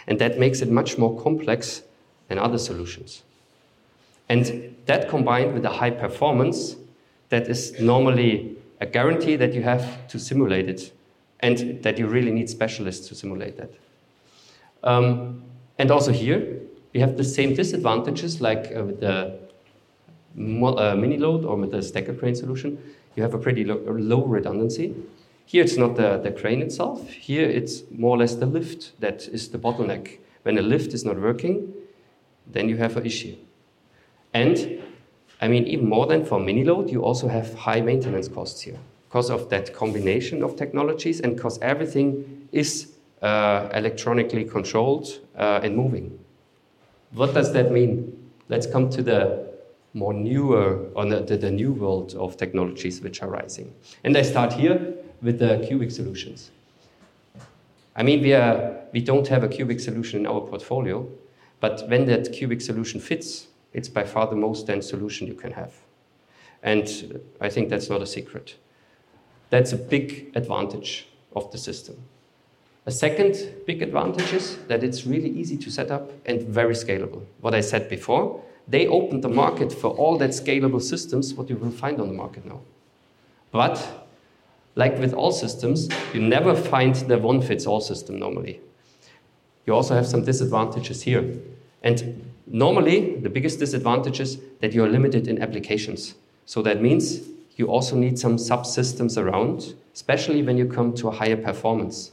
and 0.06 0.18
that 0.18 0.38
makes 0.38 0.60
it 0.60 0.70
much 0.70 0.98
more 0.98 1.20
complex 1.20 1.82
than 2.28 2.38
other 2.38 2.58
solutions. 2.58 3.22
And 4.30 4.76
that 4.86 5.08
combined 5.08 5.54
with 5.54 5.64
the 5.64 5.70
high 5.70 5.90
performance, 5.90 6.76
that 7.30 7.48
is 7.48 7.78
normally 7.80 8.56
a 8.80 8.86
guarantee 8.86 9.34
that 9.36 9.52
you 9.52 9.62
have 9.62 10.06
to 10.06 10.18
simulate 10.20 10.68
it 10.68 10.92
and 11.40 11.82
that 11.82 11.98
you 11.98 12.06
really 12.06 12.30
need 12.30 12.48
specialists 12.48 13.08
to 13.08 13.14
simulate 13.16 13.56
that. 13.56 13.70
Um, 14.84 15.42
and 15.78 15.90
also 15.90 16.12
here, 16.12 16.60
we 16.94 17.00
have 17.00 17.16
the 17.16 17.24
same 17.24 17.54
disadvantages 17.54 18.40
like 18.40 18.72
uh, 18.76 18.84
with 18.84 19.00
the 19.00 19.36
uh, 20.38 20.94
mini 20.94 21.18
load 21.18 21.44
or 21.44 21.56
with 21.56 21.72
the 21.72 21.82
stacker 21.82 22.14
crane 22.14 22.36
solution. 22.36 22.78
You 23.16 23.24
have 23.24 23.34
a 23.34 23.38
pretty 23.38 23.64
lo 23.64 23.80
low 23.84 24.24
redundancy. 24.24 24.94
Here 25.44 25.64
it's 25.64 25.76
not 25.76 25.96
the, 25.96 26.18
the 26.18 26.30
crane 26.30 26.62
itself. 26.62 27.10
Here 27.10 27.48
it's 27.48 27.82
more 27.90 28.14
or 28.14 28.18
less 28.18 28.36
the 28.36 28.46
lift 28.46 28.92
that 29.00 29.26
is 29.28 29.48
the 29.48 29.58
bottleneck. 29.58 30.18
When 30.44 30.56
a 30.56 30.62
lift 30.62 30.94
is 30.94 31.04
not 31.04 31.18
working, 31.20 31.74
then 32.46 32.68
you 32.68 32.76
have 32.76 32.96
an 32.96 33.04
issue. 33.04 33.36
And 34.32 34.82
I 35.40 35.48
mean, 35.48 35.66
even 35.66 35.88
more 35.88 36.06
than 36.06 36.24
for 36.24 36.38
mini 36.38 36.64
load, 36.64 36.90
you 36.90 37.02
also 37.02 37.28
have 37.28 37.54
high 37.54 37.80
maintenance 37.80 38.28
costs 38.28 38.60
here 38.60 38.78
because 39.08 39.30
of 39.30 39.48
that 39.50 39.74
combination 39.74 40.42
of 40.42 40.56
technologies 40.56 41.20
and 41.20 41.34
because 41.34 41.58
everything 41.60 42.48
is 42.52 42.92
uh, 43.22 43.68
electronically 43.74 44.44
controlled 44.44 45.20
uh, 45.36 45.60
and 45.62 45.76
moving. 45.76 46.18
What 47.12 47.34
does 47.34 47.52
that 47.52 47.72
mean? 47.72 48.30
Let's 48.48 48.66
come 48.66 48.88
to 48.90 49.02
the 49.02 49.50
more 49.94 50.12
newer, 50.12 50.86
or 50.94 51.04
the, 51.04 51.36
the, 51.36 51.50
new 51.50 51.72
world 51.72 52.14
of 52.14 52.36
technologies 52.36 53.00
which 53.00 53.22
are 53.22 53.28
rising. 53.28 53.74
And 54.04 54.16
I 54.16 54.22
start 54.22 54.52
here 54.52 54.94
with 55.20 55.40
the 55.40 55.64
cubic 55.66 55.90
solutions. 55.90 56.52
I 57.96 58.04
mean, 58.04 58.22
we, 58.22 58.32
are, 58.32 58.84
we 58.92 59.00
don't 59.00 59.26
have 59.26 59.42
a 59.42 59.48
cubic 59.48 59.80
solution 59.80 60.20
in 60.20 60.26
our 60.26 60.40
portfolio, 60.40 61.08
but 61.58 61.88
when 61.88 62.06
that 62.06 62.32
cubic 62.32 62.60
solution 62.60 63.00
fits, 63.00 63.48
it's 63.72 63.88
by 63.88 64.04
far 64.04 64.26
the 64.26 64.36
most 64.36 64.66
dense 64.66 64.88
solution 64.88 65.26
you 65.26 65.34
can 65.34 65.52
have. 65.52 65.72
And 66.62 67.20
I 67.40 67.48
think 67.48 67.68
that's 67.68 67.88
not 67.88 68.02
a 68.02 68.06
secret. 68.06 68.56
That's 69.50 69.72
a 69.72 69.76
big 69.76 70.32
advantage 70.34 71.08
of 71.34 71.50
the 71.52 71.58
system. 71.58 71.96
A 72.86 72.90
second 72.90 73.36
big 73.66 73.82
advantage 73.82 74.32
is 74.32 74.56
that 74.68 74.82
it's 74.82 75.06
really 75.06 75.28
easy 75.28 75.56
to 75.58 75.70
set 75.70 75.90
up 75.90 76.10
and 76.26 76.42
very 76.42 76.74
scalable. 76.74 77.24
What 77.40 77.54
I 77.54 77.60
said 77.60 77.88
before, 77.88 78.42
they 78.66 78.86
opened 78.86 79.22
the 79.22 79.28
market 79.28 79.72
for 79.72 79.90
all 79.90 80.16
that 80.18 80.30
scalable 80.30 80.82
systems, 80.82 81.34
what 81.34 81.50
you 81.50 81.56
will 81.56 81.70
find 81.70 82.00
on 82.00 82.08
the 82.08 82.14
market 82.14 82.44
now. 82.46 82.60
But, 83.50 84.08
like 84.76 84.98
with 84.98 85.12
all 85.12 85.32
systems, 85.32 85.88
you 86.14 86.22
never 86.22 86.54
find 86.54 86.94
the 86.94 87.18
one 87.18 87.42
fits 87.42 87.66
all 87.66 87.80
system 87.80 88.18
normally. 88.18 88.60
You 89.66 89.74
also 89.74 89.94
have 89.94 90.06
some 90.06 90.24
disadvantages 90.24 91.02
here. 91.02 91.38
And 91.82 92.29
normally, 92.50 93.16
the 93.16 93.30
biggest 93.30 93.58
disadvantage 93.58 94.20
is 94.20 94.38
that 94.60 94.72
you 94.74 94.84
are 94.84 94.88
limited 94.88 95.26
in 95.28 95.40
applications. 95.40 96.14
So 96.46 96.62
that 96.62 96.82
means 96.82 97.20
you 97.56 97.68
also 97.68 97.96
need 97.96 98.18
some 98.18 98.36
subsystems 98.36 99.16
around, 99.16 99.74
especially 99.94 100.42
when 100.42 100.58
you 100.58 100.66
come 100.66 100.94
to 100.94 101.08
a 101.08 101.10
higher 101.10 101.36
performance. 101.36 102.12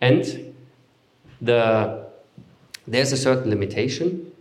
And 0.00 0.54
the, 1.40 2.06
there's 2.86 3.12
a 3.12 3.16
certain 3.16 3.50
limitation 3.50 4.32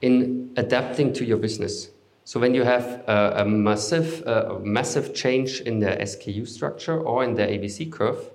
in 0.00 0.52
adapting 0.56 1.12
to 1.14 1.24
your 1.24 1.38
business. 1.38 1.88
So 2.24 2.38
when 2.38 2.54
you 2.54 2.64
have 2.64 3.02
a, 3.06 3.34
a 3.38 3.44
massive, 3.44 4.26
uh, 4.26 4.58
massive 4.62 5.14
change 5.14 5.60
in 5.60 5.80
the 5.80 5.90
SKU 5.90 6.46
structure 6.46 7.00
or 7.00 7.24
in 7.24 7.34
the 7.34 7.42
ABC 7.42 7.90
curve, 7.90 8.30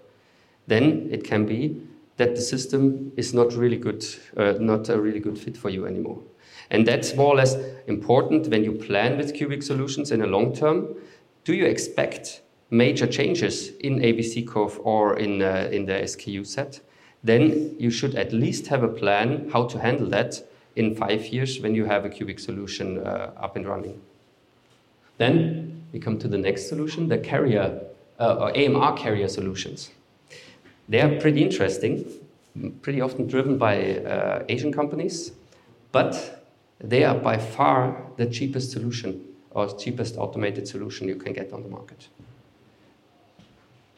then 0.67 1.07
it 1.11 1.23
can 1.23 1.45
be 1.45 1.81
that 2.17 2.35
the 2.35 2.41
system 2.41 3.11
is 3.15 3.33
not 3.33 3.53
really 3.53 3.77
good, 3.77 4.05
uh, 4.35 4.53
not 4.59 4.89
a 4.89 4.99
really 4.99 5.19
good 5.19 5.37
fit 5.37 5.55
for 5.55 5.69
you 5.69 5.85
anymore. 5.85 6.21
And 6.69 6.85
that's 6.85 7.15
more 7.15 7.33
or 7.33 7.35
less 7.35 7.55
important 7.87 8.47
when 8.47 8.63
you 8.63 8.73
plan 8.73 9.17
with 9.17 9.33
cubic 9.33 9.63
solutions 9.63 10.11
in 10.11 10.19
the 10.19 10.27
long 10.27 10.53
term. 10.53 10.95
Do 11.45 11.53
you 11.53 11.65
expect 11.65 12.41
major 12.69 13.07
changes 13.07 13.69
in 13.79 13.99
ABC 13.99 14.45
curve 14.45 14.79
or 14.83 15.17
in, 15.17 15.41
uh, 15.41 15.69
in 15.71 15.85
the 15.85 15.93
SKU 15.93 16.45
set? 16.45 16.81
Then 17.23 17.75
you 17.79 17.89
should 17.89 18.15
at 18.15 18.33
least 18.33 18.67
have 18.67 18.83
a 18.83 18.87
plan 18.87 19.49
how 19.51 19.65
to 19.67 19.79
handle 19.79 20.09
that 20.09 20.43
in 20.75 20.95
five 20.95 21.27
years 21.27 21.59
when 21.59 21.73
you 21.73 21.85
have 21.85 22.05
a 22.05 22.09
cubic 22.09 22.39
solution 22.39 22.99
uh, 22.99 23.31
up 23.37 23.55
and 23.55 23.67
running. 23.67 24.01
Then 25.17 25.83
we 25.91 25.99
come 25.99 26.19
to 26.19 26.27
the 26.27 26.37
next 26.37 26.69
solution, 26.69 27.07
the 27.07 27.17
carrier 27.17 27.81
uh, 28.19 28.35
or 28.35 28.57
AMR 28.57 28.97
carrier 28.97 29.27
solutions. 29.27 29.91
They 30.89 31.01
are 31.01 31.19
pretty 31.19 31.43
interesting, 31.43 32.05
pretty 32.81 33.01
often 33.01 33.27
driven 33.27 33.57
by 33.57 33.97
uh, 33.97 34.45
Asian 34.47 34.71
companies, 34.71 35.31
but 35.91 36.45
they 36.79 37.03
are 37.03 37.15
by 37.15 37.37
far 37.37 38.03
the 38.17 38.25
cheapest 38.25 38.71
solution 38.71 39.21
or 39.51 39.67
cheapest 39.77 40.17
automated 40.17 40.67
solution 40.67 41.07
you 41.07 41.15
can 41.15 41.33
get 41.33 41.51
on 41.51 41.63
the 41.63 41.69
market. 41.69 42.07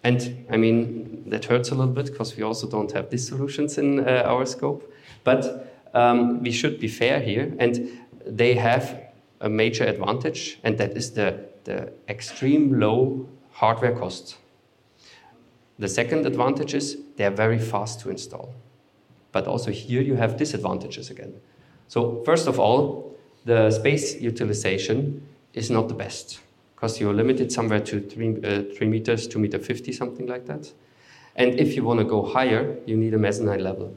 And 0.03 0.45
I 0.49 0.57
mean, 0.57 1.23
that 1.29 1.45
hurts 1.45 1.71
a 1.71 1.75
little 1.75 1.93
bit 1.93 2.05
because 2.05 2.35
we 2.37 2.43
also 2.43 2.67
don't 2.67 2.91
have 2.93 3.09
these 3.09 3.27
solutions 3.27 3.77
in 3.77 3.99
uh, 3.99 4.23
our 4.25 4.45
scope. 4.45 4.91
But 5.23 5.73
um, 5.93 6.41
we 6.41 6.51
should 6.51 6.79
be 6.79 6.87
fair 6.87 7.19
here, 7.19 7.53
and 7.59 7.89
they 8.25 8.53
have 8.55 9.01
a 9.41 9.49
major 9.49 9.83
advantage, 9.83 10.59
and 10.63 10.77
that 10.77 10.95
is 10.95 11.11
the, 11.11 11.45
the 11.65 11.91
extreme 12.07 12.79
low 12.79 13.27
hardware 13.51 13.95
cost. 13.95 14.37
The 15.79 15.87
second 15.87 16.25
advantage 16.25 16.73
is 16.73 16.97
they're 17.15 17.31
very 17.31 17.57
fast 17.57 18.01
to 18.01 18.09
install. 18.09 18.53
But 19.31 19.47
also 19.47 19.71
here 19.71 20.01
you 20.01 20.15
have 20.15 20.37
disadvantages 20.37 21.09
again. 21.09 21.33
So, 21.87 22.21
first 22.25 22.47
of 22.47 22.59
all, 22.59 23.17
the 23.45 23.71
space 23.71 24.19
utilization 24.21 25.25
is 25.53 25.71
not 25.71 25.87
the 25.87 25.93
best 25.93 26.39
because 26.75 26.99
you're 26.99 27.13
limited 27.13 27.51
somewhere 27.51 27.79
to 27.79 28.01
three, 28.01 28.37
uh, 28.43 28.63
three 28.75 28.87
meters, 28.87 29.27
two 29.27 29.39
meter 29.39 29.57
50, 29.57 29.91
something 29.93 30.27
like 30.27 30.45
that. 30.45 30.71
And 31.35 31.59
if 31.59 31.75
you 31.75 31.83
want 31.83 31.99
to 31.99 32.05
go 32.05 32.25
higher, 32.25 32.77
you 32.85 32.97
need 32.97 33.13
a 33.13 33.17
mezzanine 33.17 33.63
level. 33.63 33.95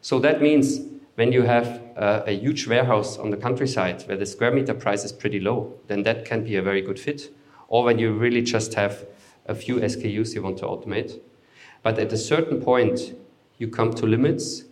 So 0.00 0.18
that 0.18 0.42
means 0.42 0.80
when 1.14 1.32
you 1.32 1.42
have 1.42 1.82
uh, 1.96 2.22
a 2.26 2.32
huge 2.32 2.66
warehouse 2.66 3.18
on 3.18 3.30
the 3.30 3.36
countryside 3.36 4.02
where 4.08 4.16
the 4.16 4.26
square 4.26 4.50
meter 4.50 4.74
price 4.74 5.04
is 5.04 5.12
pretty 5.12 5.40
low, 5.40 5.74
then 5.86 6.02
that 6.02 6.24
can 6.24 6.42
be 6.44 6.56
a 6.56 6.62
very 6.62 6.80
good 6.80 6.98
fit. 6.98 7.30
Or 7.68 7.84
when 7.84 7.98
you 7.98 8.12
really 8.12 8.42
just 8.42 8.74
have 8.74 9.06
a 9.46 9.54
few 9.54 9.76
SKUs 9.76 10.34
you 10.34 10.42
want 10.42 10.58
to 10.58 10.64
automate. 10.64 11.20
But 11.82 11.98
at 11.98 12.12
a 12.12 12.16
certain 12.16 12.60
point, 12.60 13.14
you 13.58 13.68
come 13.68 13.92
to 13.94 14.06
limits, 14.06 14.64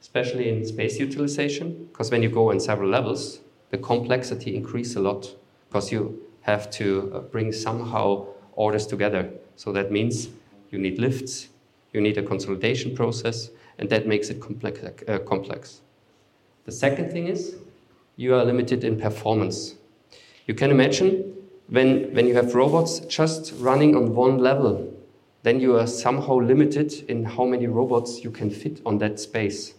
especially 0.00 0.48
in 0.48 0.66
space 0.66 0.98
utilization, 0.98 1.88
because 1.90 2.10
when 2.10 2.22
you 2.22 2.28
go 2.28 2.50
in 2.50 2.60
several 2.60 2.90
levels, 2.90 3.40
the 3.70 3.78
complexity 3.78 4.54
increases 4.54 4.96
a 4.96 5.00
lot 5.00 5.34
because 5.68 5.90
you 5.90 6.20
have 6.42 6.70
to 6.70 7.10
uh, 7.14 7.20
bring 7.20 7.52
somehow 7.52 8.26
orders 8.52 8.86
together. 8.86 9.30
So 9.56 9.72
that 9.72 9.90
means 9.90 10.28
you 10.70 10.78
need 10.78 10.98
lifts, 10.98 11.48
you 11.92 12.00
need 12.00 12.18
a 12.18 12.22
consolidation 12.22 12.94
process, 12.94 13.50
and 13.78 13.88
that 13.90 14.06
makes 14.06 14.28
it 14.28 14.40
complex. 14.40 14.80
Uh, 15.08 15.18
complex. 15.18 15.80
The 16.66 16.72
second 16.72 17.10
thing 17.10 17.26
is 17.28 17.56
you 18.16 18.34
are 18.34 18.44
limited 18.44 18.84
in 18.84 19.00
performance. 19.00 19.74
You 20.46 20.54
can 20.54 20.70
imagine 20.70 21.33
when, 21.68 22.12
when 22.14 22.26
you 22.26 22.34
have 22.34 22.54
robots 22.54 23.00
just 23.00 23.52
running 23.58 23.96
on 23.96 24.14
one 24.14 24.38
level, 24.38 24.92
then 25.42 25.60
you 25.60 25.76
are 25.76 25.86
somehow 25.86 26.36
limited 26.36 26.92
in 27.08 27.24
how 27.24 27.44
many 27.44 27.66
robots 27.66 28.24
you 28.24 28.30
can 28.30 28.50
fit 28.50 28.80
on 28.86 28.98
that 28.98 29.20
space 29.20 29.74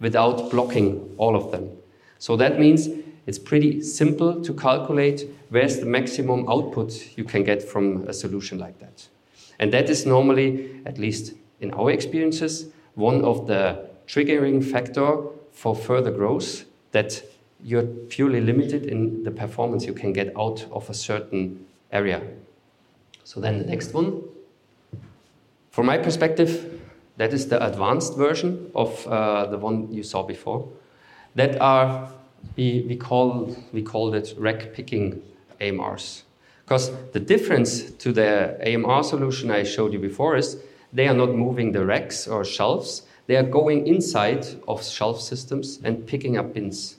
without 0.00 0.50
blocking 0.50 1.14
all 1.18 1.36
of 1.36 1.50
them. 1.50 1.70
So 2.18 2.36
that 2.36 2.58
means 2.58 2.88
it's 3.26 3.38
pretty 3.38 3.82
simple 3.82 4.42
to 4.42 4.54
calculate 4.54 5.28
where's 5.50 5.78
the 5.78 5.86
maximum 5.86 6.48
output 6.48 7.16
you 7.16 7.24
can 7.24 7.44
get 7.44 7.62
from 7.62 8.08
a 8.08 8.12
solution 8.12 8.58
like 8.58 8.78
that. 8.80 9.08
And 9.58 9.72
that 9.72 9.90
is 9.90 10.06
normally, 10.06 10.80
at 10.86 10.98
least 10.98 11.34
in 11.60 11.70
our 11.72 11.90
experiences, 11.90 12.66
one 12.94 13.22
of 13.24 13.46
the 13.46 13.88
triggering 14.06 14.64
factor 14.64 15.18
for 15.52 15.76
further 15.76 16.10
growth 16.10 16.64
that 16.92 17.22
you're 17.64 17.86
purely 18.08 18.40
limited 18.40 18.86
in 18.86 19.22
the 19.24 19.30
performance 19.30 19.84
you 19.84 19.92
can 19.92 20.12
get 20.12 20.32
out 20.36 20.66
of 20.72 20.88
a 20.90 20.94
certain 20.94 21.66
area. 21.92 22.22
So 23.24 23.40
then 23.40 23.58
the 23.58 23.64
next 23.64 23.94
one. 23.94 24.22
From 25.70 25.86
my 25.86 25.98
perspective, 25.98 26.80
that 27.16 27.32
is 27.32 27.48
the 27.48 27.64
advanced 27.64 28.16
version 28.16 28.70
of 28.74 29.06
uh, 29.06 29.46
the 29.46 29.58
one 29.58 29.92
you 29.92 30.02
saw 30.02 30.22
before. 30.22 30.68
That 31.34 31.60
are 31.60 32.10
we, 32.56 32.84
we 32.88 32.96
call 32.96 33.56
we 33.72 33.82
called 33.82 34.14
it 34.14 34.34
rack 34.36 34.72
picking 34.72 35.22
AMRs. 35.60 36.22
Because 36.64 36.90
the 37.12 37.20
difference 37.20 37.90
to 37.90 38.12
the 38.12 38.56
AMR 38.64 39.02
solution 39.02 39.50
I 39.50 39.64
showed 39.64 39.92
you 39.92 39.98
before 39.98 40.36
is 40.36 40.56
they 40.92 41.08
are 41.08 41.14
not 41.14 41.34
moving 41.34 41.72
the 41.72 41.84
racks 41.84 42.26
or 42.26 42.44
shelves, 42.44 43.02
they 43.26 43.36
are 43.36 43.42
going 43.42 43.86
inside 43.86 44.46
of 44.66 44.84
shelf 44.84 45.20
systems 45.20 45.80
and 45.84 46.06
picking 46.06 46.36
up 46.36 46.54
bins. 46.54 46.96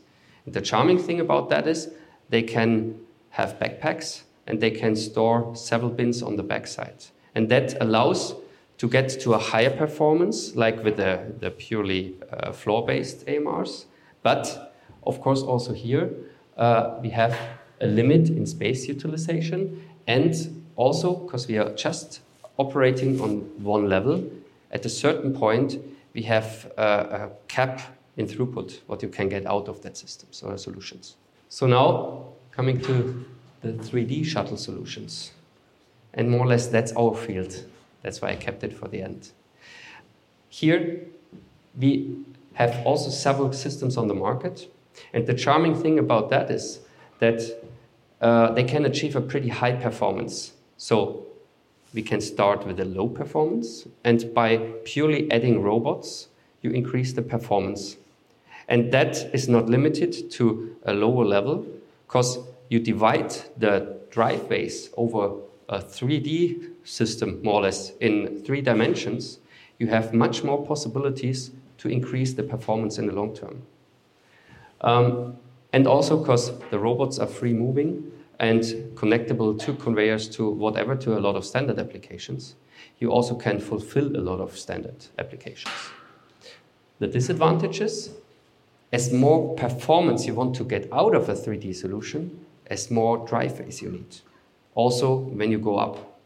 The 0.47 0.61
charming 0.61 0.97
thing 0.97 1.19
about 1.19 1.49
that 1.49 1.67
is 1.67 1.89
they 2.29 2.41
can 2.41 2.99
have 3.29 3.59
backpacks 3.59 4.23
and 4.47 4.59
they 4.59 4.71
can 4.71 4.95
store 4.95 5.55
several 5.55 5.91
bins 5.91 6.21
on 6.21 6.35
the 6.35 6.43
backside. 6.43 7.05
And 7.35 7.49
that 7.49 7.81
allows 7.81 8.35
to 8.77 8.89
get 8.89 9.09
to 9.21 9.33
a 9.33 9.37
higher 9.37 9.69
performance, 9.69 10.55
like 10.55 10.83
with 10.83 10.97
the, 10.97 11.33
the 11.39 11.51
purely 11.51 12.15
uh, 12.31 12.51
floor 12.51 12.85
based 12.85 13.25
AMRs. 13.27 13.85
But 14.23 14.73
of 15.03 15.21
course, 15.21 15.41
also 15.41 15.73
here, 15.73 16.09
uh, 16.57 16.97
we 17.01 17.09
have 17.09 17.37
a 17.79 17.87
limit 17.87 18.29
in 18.29 18.45
space 18.45 18.87
utilization. 18.87 19.83
And 20.07 20.63
also, 20.75 21.15
because 21.15 21.47
we 21.47 21.57
are 21.57 21.73
just 21.75 22.21
operating 22.57 23.21
on 23.21 23.41
one 23.63 23.87
level, 23.87 24.29
at 24.71 24.85
a 24.85 24.89
certain 24.89 25.33
point, 25.33 25.77
we 26.13 26.23
have 26.23 26.71
a, 26.77 26.83
a 26.83 27.29
cap 27.47 27.81
in 28.17 28.27
throughput, 28.27 28.79
what 28.87 29.01
you 29.01 29.09
can 29.09 29.29
get 29.29 29.45
out 29.45 29.67
of 29.67 29.81
that 29.81 29.97
system, 29.97 30.27
so 30.31 30.55
solutions. 30.55 31.15
So 31.49 31.67
now, 31.67 32.25
coming 32.51 32.79
to 32.81 33.25
the 33.61 33.73
3D 33.73 34.25
shuttle 34.25 34.57
solutions. 34.57 35.31
And 36.13 36.29
more 36.29 36.41
or 36.41 36.47
less, 36.47 36.67
that's 36.67 36.91
our 36.93 37.15
field. 37.15 37.65
That's 38.01 38.21
why 38.21 38.29
I 38.29 38.35
kept 38.35 38.63
it 38.63 38.73
for 38.73 38.87
the 38.87 39.01
end. 39.01 39.31
Here, 40.49 41.05
we 41.79 42.25
have 42.53 42.85
also 42.85 43.09
several 43.09 43.53
systems 43.53 43.97
on 43.97 44.07
the 44.07 44.13
market. 44.13 44.71
And 45.13 45.25
the 45.25 45.33
charming 45.33 45.75
thing 45.75 45.99
about 45.99 46.29
that 46.31 46.51
is 46.51 46.79
that 47.19 47.41
uh, 48.19 48.51
they 48.51 48.63
can 48.63 48.85
achieve 48.85 49.15
a 49.15 49.21
pretty 49.21 49.49
high 49.49 49.73
performance. 49.73 50.53
So 50.77 51.25
we 51.93 52.01
can 52.01 52.21
start 52.21 52.65
with 52.65 52.79
a 52.79 52.85
low 52.85 53.07
performance, 53.07 53.87
and 54.03 54.33
by 54.33 54.57
purely 54.85 55.29
adding 55.31 55.61
robots, 55.61 56.27
you 56.61 56.71
increase 56.71 57.13
the 57.13 57.21
performance. 57.21 57.97
And 58.71 58.89
that 58.93 59.29
is 59.33 59.49
not 59.49 59.69
limited 59.69 60.31
to 60.31 60.77
a 60.85 60.93
lower 60.93 61.25
level, 61.25 61.67
because 62.07 62.39
you 62.69 62.79
divide 62.79 63.35
the 63.57 63.97
drive 64.09 64.47
base 64.47 64.89
over 64.95 65.41
a 65.67 65.79
3D 65.79 66.69
system, 66.85 67.41
more 67.43 67.55
or 67.55 67.63
less, 67.63 67.91
in 67.99 68.41
three 68.45 68.61
dimensions, 68.61 69.39
you 69.77 69.87
have 69.87 70.13
much 70.13 70.45
more 70.45 70.65
possibilities 70.65 71.51
to 71.79 71.89
increase 71.89 72.33
the 72.33 72.43
performance 72.43 72.97
in 72.97 73.07
the 73.07 73.13
long 73.13 73.35
term. 73.35 73.61
Um, 74.79 75.35
and 75.73 75.85
also 75.85 76.17
because 76.17 76.57
the 76.69 76.79
robots 76.79 77.19
are 77.19 77.27
free 77.27 77.53
moving 77.53 78.09
and 78.39 78.63
connectable 78.95 79.59
to 79.65 79.73
conveyors 79.73 80.29
to 80.29 80.49
whatever, 80.49 80.95
to 80.95 81.17
a 81.17 81.19
lot 81.19 81.35
of 81.35 81.43
standard 81.43 81.77
applications, 81.77 82.55
you 82.99 83.11
also 83.11 83.35
can 83.35 83.59
fulfill 83.59 84.15
a 84.15 84.23
lot 84.23 84.39
of 84.39 84.57
standard 84.57 85.07
applications. 85.19 85.75
The 86.99 87.07
disadvantages, 87.07 88.11
as 88.91 89.11
more 89.11 89.55
performance 89.55 90.25
you 90.25 90.33
want 90.33 90.55
to 90.55 90.63
get 90.63 90.87
out 90.91 91.15
of 91.15 91.29
a 91.29 91.33
3D 91.33 91.75
solution, 91.75 92.45
as 92.67 92.91
more 92.91 93.25
drive 93.27 93.57
phase 93.57 93.81
you 93.81 93.91
need. 93.91 94.17
Also, 94.75 95.15
when 95.15 95.51
you 95.51 95.59
go 95.59 95.77
up, 95.77 96.19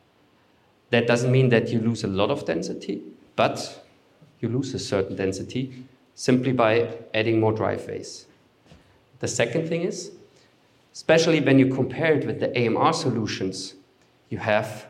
that 0.92 1.08
doesn't 1.08 1.32
mean 1.32 1.50
that 1.50 1.70
you 1.70 1.80
lose 1.80 2.04
a 2.04 2.08
lot 2.08 2.30
of 2.30 2.46
density, 2.46 3.02
but 3.36 3.84
you 4.40 4.50
lose 4.50 4.74
a 4.74 4.80
certain 4.80 5.16
density 5.16 5.84
simply 6.14 6.54
by 6.54 6.88
adding 7.14 7.40
more 7.40 7.52
drive 7.52 7.84
phase. 7.84 8.26
The 9.20 9.28
second 9.28 9.68
thing 9.68 9.82
is, 9.82 10.12
especially 10.94 11.42
when 11.42 11.60
you 11.60 11.74
compare 11.74 12.14
it 12.14 12.26
with 12.26 12.40
the 12.40 12.56
AMR 12.58 12.94
solutions, 12.94 13.74
you 14.30 14.38
have 14.38 14.88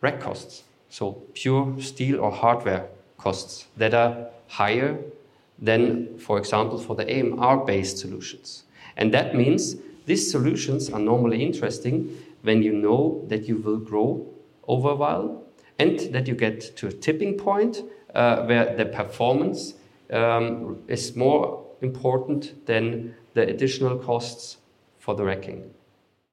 rack 0.00 0.20
costs, 0.20 0.64
so 0.88 1.12
pure 1.34 1.80
steel 1.80 2.20
or 2.20 2.30
hardware 2.30 2.88
costs 3.18 3.66
that 3.76 3.94
are 3.94 4.28
higher 4.48 4.98
than, 5.58 6.18
for 6.18 6.38
example, 6.38 6.78
for 6.78 6.94
the 6.96 7.04
AMR 7.04 7.64
based 7.64 7.98
solutions. 7.98 8.64
And 8.96 9.12
that 9.12 9.34
means 9.34 9.76
these 10.06 10.30
solutions 10.30 10.90
are 10.90 11.00
normally 11.00 11.42
interesting 11.42 12.16
when 12.42 12.62
you 12.62 12.72
know 12.72 13.24
that 13.28 13.48
you 13.48 13.56
will 13.56 13.78
grow 13.78 14.26
over 14.68 14.90
a 14.90 14.94
while 14.94 15.42
and 15.78 15.98
that 16.12 16.28
you 16.28 16.34
get 16.34 16.76
to 16.76 16.88
a 16.88 16.92
tipping 16.92 17.36
point 17.36 17.82
uh, 18.14 18.44
where 18.44 18.76
the 18.76 18.86
performance 18.86 19.74
um, 20.12 20.78
is 20.88 21.16
more 21.16 21.64
important 21.82 22.66
than 22.66 23.14
the 23.34 23.42
additional 23.42 23.98
costs 23.98 24.58
for 24.98 25.14
the 25.14 25.24
racking. 25.24 25.62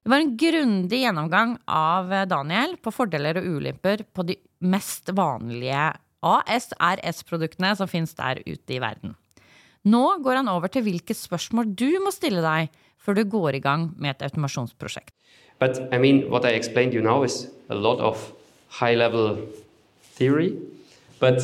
Det 0.04 0.10
var 0.10 0.18
en 0.18 0.38
grundig 0.38 1.00
gjennomgang 1.00 1.58
av 1.66 2.10
Daniel 2.28 2.76
på 2.84 2.92
fordeler 2.92 3.38
og 3.40 3.46
ulemper 3.56 4.04
på 4.14 4.26
de 4.28 4.36
mest 4.68 5.10
vanlige 5.16 5.86
ASRS-produktene 6.24 7.74
som 7.76 7.90
finnes 7.92 8.16
der 8.18 8.42
ute 8.48 8.76
i 8.76 8.80
verden. 8.82 9.18
Nå 9.84 10.04
går 10.24 10.40
han 10.40 10.48
over 10.48 10.72
til 10.72 10.86
hvilke 10.86 11.16
spørsmål 11.16 11.74
du 11.76 12.00
må 12.04 12.14
stille 12.16 12.42
deg 12.44 12.72
før 13.04 13.20
du 13.20 13.24
går 13.28 13.58
i 13.58 13.64
gang 13.64 13.90
med 14.00 14.16
et 14.16 14.24
automasjonsprosjekt. 14.30 15.12
But 15.60 15.80
I 15.92 15.98
mean, 15.98 16.30
what 16.32 16.46
I 16.46 16.56
explained 16.56 16.94
you 16.94 17.02
now 17.02 17.24
is 17.24 17.48
a 17.70 17.76
high-level 18.80 19.38
theory, 20.16 20.58
but 21.20 21.42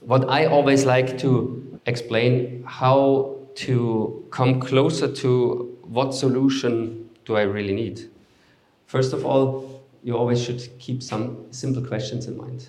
what 0.00 0.24
I 0.28 0.46
always 0.46 0.84
like 0.84 1.18
to 1.18 1.62
explain 1.86 2.64
how 2.66 3.36
to 3.66 4.24
come 4.30 4.60
closer 4.60 5.08
to 5.08 5.78
what 5.82 6.14
solution 6.14 7.08
do 7.24 7.36
I 7.36 7.42
really 7.42 7.74
need. 7.74 8.08
First 8.86 9.12
of 9.12 9.24
all, 9.24 9.82
you 10.02 10.16
always 10.16 10.42
should 10.42 10.62
keep 10.78 11.02
some 11.02 11.36
simple 11.50 11.84
questions 11.84 12.26
in 12.26 12.36
mind. 12.36 12.68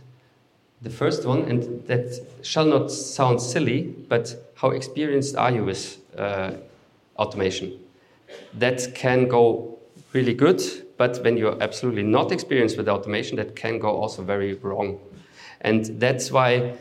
The 0.82 0.90
first 0.90 1.26
one, 1.26 1.44
and 1.44 1.86
that 1.88 2.26
shall 2.42 2.66
not 2.66 2.90
sound 2.92 3.42
silly, 3.42 3.94
but 4.08 4.52
how 4.56 4.70
experienced 4.70 5.36
are 5.36 5.52
you 5.52 5.66
with 5.66 5.98
uh, 6.18 6.52
automation? 7.18 7.80
That 8.54 8.96
can 8.96 9.28
go 9.28 9.78
really 10.14 10.34
good, 10.34 10.62
but 10.98 11.22
when 11.24 11.38
you're 11.38 11.62
absolutely 11.62 12.04
not 12.04 12.32
experienced 12.32 12.78
with 12.78 12.88
automation, 12.88 13.36
that 13.38 13.56
can 13.56 13.80
go 13.80 13.90
also 13.90 14.24
very 14.24 14.54
wrong. 14.54 15.00
And 15.62 15.86
that's 16.00 16.32
why 16.32 16.78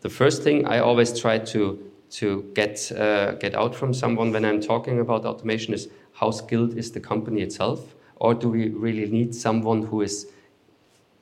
the 0.00 0.08
first 0.08 0.42
thing 0.42 0.66
I 0.66 0.78
always 0.78 1.18
try 1.18 1.38
to 1.38 1.84
to 2.10 2.50
get 2.54 2.90
uh, 2.92 3.32
get 3.32 3.54
out 3.54 3.74
from 3.74 3.92
someone 3.92 4.32
when 4.32 4.44
I'm 4.44 4.60
talking 4.60 4.98
about 4.98 5.24
automation 5.24 5.74
is 5.74 5.88
how 6.14 6.30
skilled 6.30 6.76
is 6.76 6.90
the 6.90 7.00
company 7.00 7.42
itself, 7.42 7.94
or 8.16 8.34
do 8.34 8.48
we 8.48 8.70
really 8.70 9.06
need 9.06 9.34
someone 9.34 9.82
who 9.82 10.02
is 10.02 10.26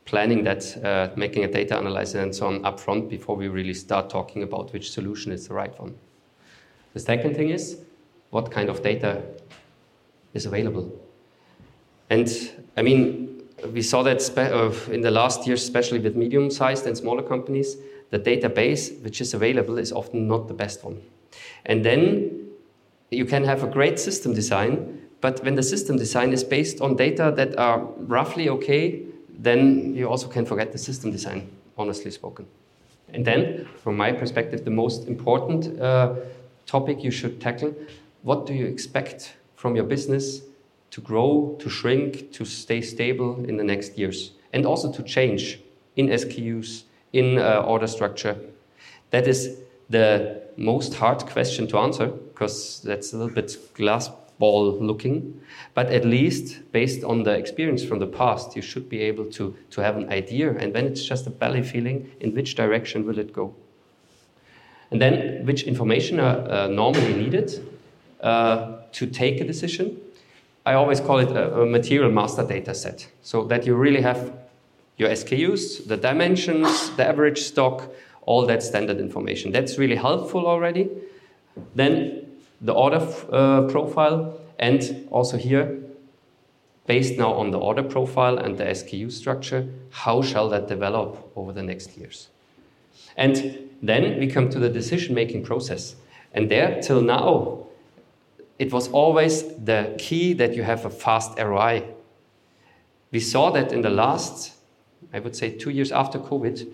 planning 0.06 0.44
that, 0.44 0.84
uh, 0.84 1.10
making 1.16 1.44
a 1.44 1.48
data 1.48 1.78
analysis 1.78 2.14
and 2.14 2.34
so 2.34 2.46
on 2.46 2.62
upfront 2.62 3.10
before 3.10 3.36
we 3.36 3.48
really 3.48 3.74
start 3.74 4.08
talking 4.08 4.42
about 4.42 4.72
which 4.72 4.90
solution 4.90 5.32
is 5.32 5.48
the 5.48 5.54
right 5.54 5.78
one. 5.78 5.94
The 6.94 7.00
second 7.00 7.36
thing 7.36 7.50
is 7.50 7.78
what 8.30 8.50
kind 8.50 8.70
of 8.70 8.82
data 8.82 9.22
is 10.32 10.46
available. 10.46 10.90
And 12.08 12.28
I 12.76 12.82
mean, 12.82 13.42
we 13.72 13.82
saw 13.82 14.02
that 14.04 14.30
uh, 14.38 14.92
in 14.92 15.00
the 15.00 15.10
last 15.10 15.46
years, 15.46 15.62
especially 15.62 15.98
with 15.98 16.14
medium-sized 16.14 16.86
and 16.86 16.96
smaller 16.96 17.22
companies, 17.22 17.76
the 18.10 18.18
database 18.18 19.02
which 19.02 19.20
is 19.20 19.34
available 19.34 19.78
is 19.78 19.92
often 19.92 20.28
not 20.28 20.46
the 20.46 20.54
best 20.54 20.84
one. 20.84 21.02
And 21.64 21.84
then 21.84 22.48
you 23.10 23.24
can 23.24 23.44
have 23.44 23.64
a 23.64 23.66
great 23.66 23.98
system 23.98 24.34
design, 24.34 25.02
but 25.20 25.42
when 25.44 25.56
the 25.56 25.62
system 25.62 25.96
design 25.96 26.32
is 26.32 26.44
based 26.44 26.80
on 26.80 26.94
data 26.96 27.32
that 27.36 27.58
are 27.58 27.80
roughly 27.98 28.48
okay, 28.48 29.05
then 29.38 29.94
you 29.94 30.08
also 30.08 30.28
can 30.28 30.46
forget 30.46 30.72
the 30.72 30.78
system 30.78 31.10
design, 31.10 31.50
honestly 31.76 32.10
spoken. 32.10 32.46
And 33.12 33.24
then, 33.24 33.68
from 33.82 33.96
my 33.96 34.12
perspective, 34.12 34.64
the 34.64 34.70
most 34.70 35.06
important 35.06 35.80
uh, 35.80 36.14
topic 36.66 37.04
you 37.04 37.10
should 37.10 37.40
tackle 37.40 37.74
what 38.22 38.44
do 38.44 38.52
you 38.52 38.66
expect 38.66 39.36
from 39.54 39.76
your 39.76 39.84
business 39.84 40.42
to 40.90 41.00
grow, 41.00 41.56
to 41.60 41.70
shrink, 41.70 42.32
to 42.32 42.44
stay 42.44 42.80
stable 42.80 43.44
in 43.44 43.56
the 43.56 43.62
next 43.62 43.96
years, 43.96 44.32
and 44.52 44.66
also 44.66 44.90
to 44.90 45.02
change 45.04 45.60
in 45.94 46.08
SKUs, 46.08 46.82
in 47.12 47.38
uh, 47.38 47.62
order 47.64 47.86
structure? 47.86 48.36
That 49.10 49.28
is 49.28 49.58
the 49.88 50.42
most 50.56 50.94
hard 50.94 51.24
question 51.26 51.68
to 51.68 51.78
answer 51.78 52.08
because 52.08 52.82
that's 52.82 53.12
a 53.12 53.16
little 53.16 53.32
bit 53.32 53.56
glass 53.74 54.10
ball 54.38 54.78
looking. 54.80 55.40
But 55.74 55.86
at 55.92 56.04
least 56.04 56.60
based 56.72 57.04
on 57.04 57.22
the 57.22 57.32
experience 57.32 57.84
from 57.84 57.98
the 57.98 58.06
past, 58.06 58.56
you 58.56 58.62
should 58.62 58.88
be 58.88 59.00
able 59.00 59.26
to, 59.32 59.56
to 59.70 59.82
have 59.82 59.96
an 59.96 60.08
idea. 60.10 60.50
And 60.56 60.74
then 60.74 60.86
it's 60.86 61.04
just 61.04 61.26
a 61.26 61.30
belly 61.30 61.62
feeling 61.62 62.10
in 62.20 62.34
which 62.34 62.54
direction 62.54 63.06
will 63.06 63.18
it 63.18 63.32
go. 63.32 63.54
And 64.90 65.00
then 65.00 65.44
which 65.44 65.64
information 65.64 66.20
are 66.20 66.48
uh, 66.48 66.66
normally 66.68 67.14
needed 67.14 67.66
uh, 68.20 68.76
to 68.92 69.06
take 69.06 69.40
a 69.40 69.44
decision. 69.44 69.98
I 70.64 70.74
always 70.74 71.00
call 71.00 71.18
it 71.18 71.30
a, 71.30 71.62
a 71.62 71.66
material 71.66 72.10
master 72.10 72.44
data 72.44 72.74
set 72.74 73.08
so 73.22 73.44
that 73.44 73.66
you 73.66 73.74
really 73.74 74.00
have 74.00 74.32
your 74.96 75.10
SKUs, 75.10 75.86
the 75.86 75.96
dimensions, 75.96 76.90
the 76.96 77.06
average 77.06 77.40
stock, 77.42 77.92
all 78.22 78.46
that 78.46 78.62
standard 78.62 78.98
information. 78.98 79.52
That's 79.52 79.78
really 79.78 79.96
helpful 79.96 80.46
already. 80.46 80.88
Then 81.74 82.25
the 82.60 82.72
order 82.72 83.06
uh, 83.32 83.62
profile, 83.62 84.40
and 84.58 85.06
also 85.10 85.36
here, 85.36 85.78
based 86.86 87.18
now 87.18 87.32
on 87.32 87.50
the 87.50 87.58
order 87.58 87.82
profile 87.82 88.38
and 88.38 88.56
the 88.56 88.64
SKU 88.64 89.10
structure, 89.10 89.68
how 89.90 90.22
shall 90.22 90.48
that 90.48 90.68
develop 90.68 91.30
over 91.36 91.52
the 91.52 91.62
next 91.62 91.96
years? 91.96 92.28
And 93.16 93.70
then 93.82 94.18
we 94.18 94.26
come 94.26 94.48
to 94.50 94.58
the 94.58 94.68
decision 94.68 95.14
making 95.14 95.44
process. 95.44 95.96
And 96.32 96.50
there, 96.50 96.80
till 96.80 97.02
now, 97.02 97.66
it 98.58 98.72
was 98.72 98.88
always 98.88 99.42
the 99.56 99.94
key 99.98 100.32
that 100.34 100.54
you 100.54 100.62
have 100.62 100.84
a 100.84 100.90
fast 100.90 101.38
ROI. 101.38 101.84
We 103.10 103.20
saw 103.20 103.50
that 103.50 103.72
in 103.72 103.82
the 103.82 103.90
last 103.90 104.56
I 105.12 105.20
would 105.20 105.36
say 105.36 105.50
two 105.50 105.70
years 105.70 105.92
after 105.92 106.18
COVID, 106.18 106.66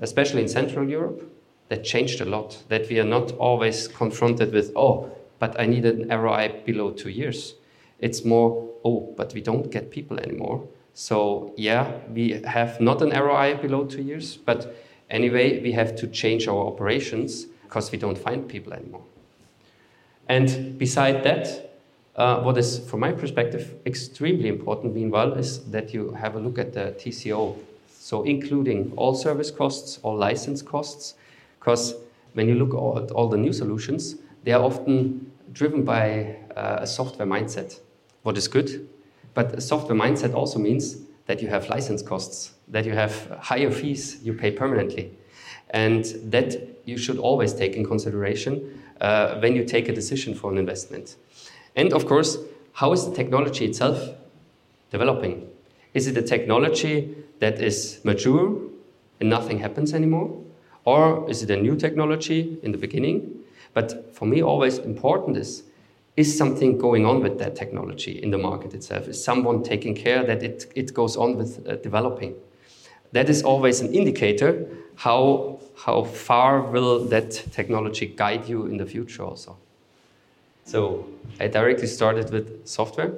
especially 0.00 0.42
in 0.42 0.48
Central 0.48 0.88
Europe, 0.88 1.30
that 1.68 1.84
changed 1.84 2.20
a 2.20 2.24
lot. 2.24 2.62
That 2.68 2.88
we 2.88 2.98
are 3.00 3.04
not 3.04 3.32
always 3.32 3.88
confronted 3.88 4.52
with, 4.52 4.72
oh, 4.76 5.10
but 5.40 5.58
I 5.58 5.66
need 5.66 5.84
an 5.84 6.08
ROI 6.08 6.62
below 6.64 6.92
two 6.92 7.10
years. 7.10 7.54
It's 7.98 8.24
more, 8.24 8.70
oh, 8.84 9.12
but 9.16 9.34
we 9.34 9.40
don't 9.40 9.72
get 9.72 9.90
people 9.90 10.20
anymore. 10.20 10.68
So, 10.94 11.52
yeah, 11.56 11.98
we 12.14 12.40
have 12.44 12.80
not 12.80 13.02
an 13.02 13.10
ROI 13.10 13.56
below 13.60 13.84
two 13.84 14.02
years, 14.02 14.36
but 14.36 14.76
anyway, 15.10 15.60
we 15.60 15.72
have 15.72 15.96
to 15.96 16.06
change 16.06 16.46
our 16.46 16.66
operations 16.66 17.46
because 17.64 17.90
we 17.90 17.98
don't 17.98 18.18
find 18.18 18.48
people 18.48 18.72
anymore. 18.72 19.02
And 20.28 20.78
beside 20.78 21.24
that, 21.24 21.66
Uh, 22.16 22.42
what 22.42 22.58
is, 22.58 22.80
from 22.90 23.00
my 23.00 23.12
perspective, 23.12 23.74
extremely 23.86 24.48
important, 24.48 24.94
meanwhile, 24.94 25.32
is 25.38 25.60
that 25.70 25.94
you 25.94 26.10
have 26.12 26.36
a 26.36 26.40
look 26.40 26.58
at 26.58 26.72
the 26.72 26.92
TCO. 26.98 27.54
So, 27.88 28.24
including 28.24 28.92
all 28.96 29.14
service 29.14 29.50
costs, 29.50 30.00
all 30.02 30.18
license 30.18 30.60
costs, 30.60 31.14
because 31.58 31.94
when 32.34 32.48
you 32.48 32.56
look 32.56 32.74
at 32.74 33.10
all 33.12 33.28
the 33.28 33.38
new 33.38 33.52
solutions, 33.52 34.16
they 34.44 34.52
are 34.52 34.62
often 34.62 35.29
driven 35.52 35.84
by 35.84 36.36
uh, 36.56 36.78
a 36.80 36.86
software 36.86 37.26
mindset, 37.26 37.80
what 38.22 38.36
is 38.36 38.48
good. 38.48 38.88
But 39.34 39.54
a 39.54 39.60
software 39.60 39.98
mindset 39.98 40.34
also 40.34 40.58
means 40.58 40.98
that 41.26 41.40
you 41.40 41.48
have 41.48 41.68
license 41.68 42.02
costs, 42.02 42.54
that 42.68 42.84
you 42.84 42.92
have 42.92 43.38
higher 43.40 43.70
fees 43.70 44.18
you 44.22 44.34
pay 44.34 44.50
permanently. 44.50 45.16
And 45.70 46.04
that 46.24 46.56
you 46.84 46.98
should 46.98 47.18
always 47.18 47.54
take 47.54 47.74
in 47.74 47.86
consideration 47.86 48.82
uh, 49.00 49.38
when 49.38 49.54
you 49.54 49.64
take 49.64 49.88
a 49.88 49.94
decision 49.94 50.34
for 50.34 50.50
an 50.50 50.58
investment. 50.58 51.16
And 51.76 51.92
of 51.92 52.06
course, 52.06 52.38
how 52.72 52.92
is 52.92 53.08
the 53.08 53.14
technology 53.14 53.64
itself 53.64 54.10
developing? 54.90 55.48
Is 55.94 56.06
it 56.06 56.16
a 56.16 56.22
technology 56.22 57.14
that 57.38 57.60
is 57.60 58.00
mature 58.04 58.60
and 59.20 59.30
nothing 59.30 59.58
happens 59.58 59.94
anymore? 59.94 60.36
Or 60.84 61.28
is 61.30 61.42
it 61.42 61.50
a 61.50 61.56
new 61.56 61.76
technology 61.76 62.58
in 62.62 62.72
the 62.72 62.78
beginning? 62.78 63.39
But 63.72 64.14
for 64.14 64.26
me, 64.26 64.42
always 64.42 64.78
important 64.78 65.36
is 65.36 65.62
is 66.16 66.36
something 66.36 66.76
going 66.76 67.06
on 67.06 67.22
with 67.22 67.38
that 67.38 67.56
technology 67.56 68.22
in 68.22 68.30
the 68.30 68.38
market 68.38 68.74
itself? 68.74 69.08
Is 69.08 69.22
someone 69.22 69.62
taking 69.62 69.94
care 69.94 70.22
that 70.24 70.42
it, 70.42 70.70
it 70.74 70.92
goes 70.92 71.16
on 71.16 71.36
with 71.36 71.66
uh, 71.66 71.76
developing? 71.76 72.34
That 73.12 73.30
is 73.30 73.42
always 73.42 73.80
an 73.80 73.94
indicator 73.94 74.68
how, 74.96 75.60
how 75.76 76.04
far 76.04 76.60
will 76.60 77.04
that 77.06 77.30
technology 77.52 78.06
guide 78.06 78.48
you 78.48 78.66
in 78.66 78.76
the 78.76 78.86
future 78.86 79.24
also. 79.24 79.56
So 80.64 81.06
I 81.40 81.48
directly 81.48 81.86
started 81.86 82.30
with 82.30 82.66
software. 82.66 83.12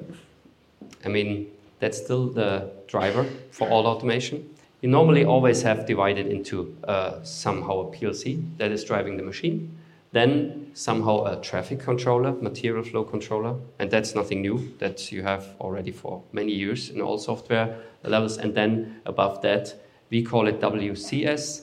I 1.05 1.09
mean, 1.09 1.51
that's 1.81 1.99
still 1.99 2.29
the 2.29 2.71
driver 2.87 3.27
for 3.51 3.69
all 3.69 3.87
automation. 3.87 4.49
You 4.81 4.89
normally 4.89 5.25
always 5.25 5.63
have 5.63 5.87
divided 5.87 6.27
into 6.27 6.77
uh, 6.85 7.23
somehow 7.25 7.81
a 7.81 7.85
PLC 7.97 8.43
that 8.59 8.71
is 8.71 8.85
driving 8.85 9.17
the 9.17 9.23
machine, 9.23 9.77
then 10.13 10.71
somehow 10.75 11.25
a 11.25 11.41
traffic 11.41 11.81
controller, 11.81 12.33
material 12.33 12.85
flow 12.85 13.03
controller, 13.03 13.57
and 13.79 13.91
that's 13.91 14.15
nothing 14.15 14.43
new 14.43 14.73
that 14.79 15.11
you 15.11 15.23
have 15.23 15.57
already 15.59 15.91
for 15.91 16.23
many 16.33 16.53
years 16.53 16.91
in 16.91 17.01
all 17.01 17.19
software 17.19 17.79
levels. 18.05 18.37
And 18.37 18.55
then 18.55 19.01
above 19.07 19.41
that, 19.43 19.75
we 20.11 20.23
call 20.23 20.47
it 20.47 20.61
WCS, 20.61 21.63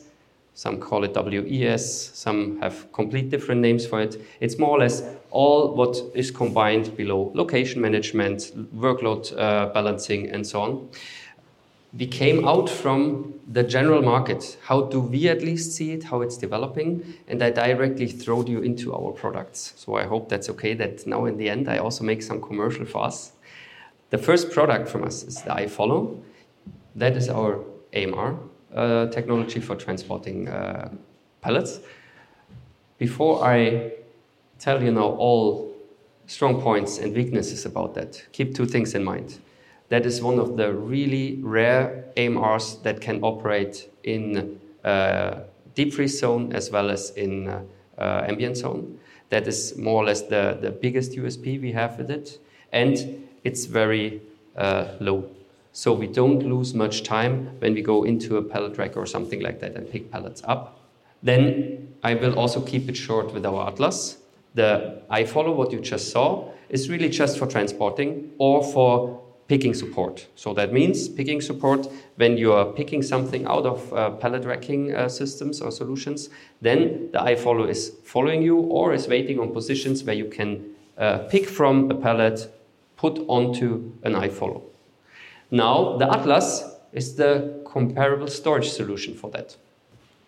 some 0.55 0.79
call 0.79 1.03
it 1.03 1.15
WES, 1.15 2.11
some 2.15 2.59
have 2.59 2.91
complete 2.91 3.29
different 3.29 3.61
names 3.61 3.85
for 3.85 4.01
it. 4.01 4.19
It's 4.39 4.57
more 4.57 4.71
or 4.71 4.79
less 4.79 5.03
all 5.29 5.75
what 5.75 6.01
is 6.15 6.31
combined 6.31 6.97
below 6.97 7.31
location 7.35 7.81
management, 7.81 8.51
workload 8.75 9.31
uh, 9.37 9.67
balancing, 9.67 10.31
and 10.31 10.45
so 10.45 10.61
on. 10.61 10.89
We 11.97 12.05
came 12.05 12.47
out 12.47 12.69
from 12.69 13.33
the 13.51 13.63
general 13.63 14.03
market. 14.03 14.57
How 14.63 14.81
do 14.81 14.99
we 14.99 15.27
at 15.27 15.41
least 15.41 15.71
see 15.71 15.91
it, 15.91 16.03
how 16.03 16.21
it's 16.21 16.37
developing? 16.37 17.15
And 17.27 17.41
I 17.41 17.49
directly 17.49 18.07
throw 18.07 18.45
you 18.45 18.59
into 18.59 18.93
our 18.93 19.11
products. 19.11 19.73
So 19.75 19.95
I 19.95 20.03
hope 20.03 20.29
that's 20.29 20.49
okay 20.49 20.75
that 20.75 21.07
now 21.07 21.25
in 21.25 21.37
the 21.37 21.49
end 21.49 21.67
I 21.67 21.79
also 21.79 22.03
make 22.03 22.21
some 22.21 22.41
commercial 22.41 22.85
for 22.85 23.03
us. 23.03 23.31
The 24.11 24.19
first 24.19 24.51
product 24.51 24.87
from 24.87 25.03
us 25.03 25.23
is 25.23 25.41
the 25.41 25.51
iFollow. 25.51 26.21
That 26.95 27.17
is 27.17 27.27
our 27.27 27.59
AMR, 27.93 28.37
uh, 28.73 29.07
technology 29.07 29.59
for 29.59 29.75
transporting 29.75 30.47
uh, 30.47 30.89
pallets. 31.41 31.79
Before 32.99 33.43
I 33.43 33.93
tell 34.59 34.83
you 34.83 34.91
now 34.91 35.09
all 35.17 35.73
strong 36.27 36.61
points 36.61 36.99
and 36.99 37.15
weaknesses 37.15 37.65
about 37.65 37.95
that, 37.95 38.23
keep 38.31 38.53
two 38.53 38.65
things 38.65 38.93
in 38.93 39.03
mind. 39.03 39.39
That 39.89 40.05
is 40.05 40.21
one 40.21 40.39
of 40.39 40.57
the 40.57 40.73
really 40.73 41.39
rare 41.41 42.05
AMRs 42.15 42.83
that 42.83 43.01
can 43.01 43.21
operate 43.23 43.89
in 44.03 44.59
uh, 44.83 45.41
deep 45.75 45.93
freeze 45.93 46.19
zone 46.19 46.53
as 46.53 46.71
well 46.71 46.89
as 46.89 47.11
in 47.11 47.47
uh, 47.47 47.63
uh, 47.97 48.25
ambient 48.27 48.57
zone. 48.57 48.99
That 49.29 49.47
is 49.47 49.77
more 49.77 50.01
or 50.01 50.05
less 50.05 50.21
the, 50.21 50.57
the 50.61 50.71
biggest 50.71 51.11
USP 51.13 51.61
we 51.61 51.71
have 51.71 51.97
with 51.97 52.09
it. 52.09 52.39
And 52.71 53.27
it's 53.43 53.65
very 53.65 54.21
uh, 54.55 54.95
low 54.99 55.29
so 55.71 55.93
we 55.93 56.07
don't 56.07 56.39
lose 56.43 56.73
much 56.73 57.03
time 57.03 57.47
when 57.59 57.73
we 57.73 57.81
go 57.81 58.03
into 58.03 58.37
a 58.37 58.41
pallet 58.41 58.77
rack 58.77 58.97
or 58.97 59.05
something 59.05 59.41
like 59.41 59.59
that 59.59 59.75
and 59.75 59.89
pick 59.89 60.11
pallets 60.11 60.41
up. 60.45 60.79
Then 61.21 61.93
I 62.03 62.15
will 62.15 62.37
also 62.37 62.61
keep 62.61 62.89
it 62.89 62.97
short 62.97 63.33
with 63.33 63.45
our 63.45 63.67
Atlas. 63.67 64.17
The 64.55 65.01
iFollow 65.11 65.55
what 65.55 65.71
you 65.71 65.79
just 65.79 66.11
saw, 66.11 66.51
is 66.69 66.89
really 66.89 67.09
just 67.09 67.37
for 67.39 67.47
transporting 67.47 68.31
or 68.37 68.63
for 68.63 69.21
picking 69.49 69.73
support. 69.73 70.27
So 70.35 70.53
that 70.53 70.71
means 70.71 71.09
picking 71.09 71.41
support 71.41 71.87
when 72.17 72.37
you 72.37 72.53
are 72.53 72.65
picking 72.65 73.01
something 73.01 73.45
out 73.47 73.65
of 73.65 73.91
uh, 73.91 74.11
pallet 74.11 74.45
racking 74.45 74.93
uh, 74.93 75.09
systems 75.09 75.59
or 75.59 75.71
solutions, 75.71 76.29
then 76.61 77.09
the 77.11 77.19
iFollow 77.19 77.67
is 77.67 77.93
following 78.03 78.43
you 78.43 78.57
or 78.57 78.93
is 78.93 79.07
waiting 79.07 79.39
on 79.39 79.51
positions 79.51 80.03
where 80.03 80.15
you 80.15 80.29
can 80.29 80.63
uh, 80.99 81.17
pick 81.29 81.49
from 81.49 81.89
a 81.89 81.95
pallet, 81.95 82.47
put 82.95 83.17
onto 83.27 83.91
an 84.03 84.13
iFollow. 84.13 84.61
Now, 85.49 85.97
the 85.97 86.07
Atlas 86.07 86.63
is 86.93 87.15
the 87.15 87.63
comparable 87.65 88.27
storage 88.27 88.69
solution 88.69 89.15
for 89.15 89.31
that. 89.31 89.57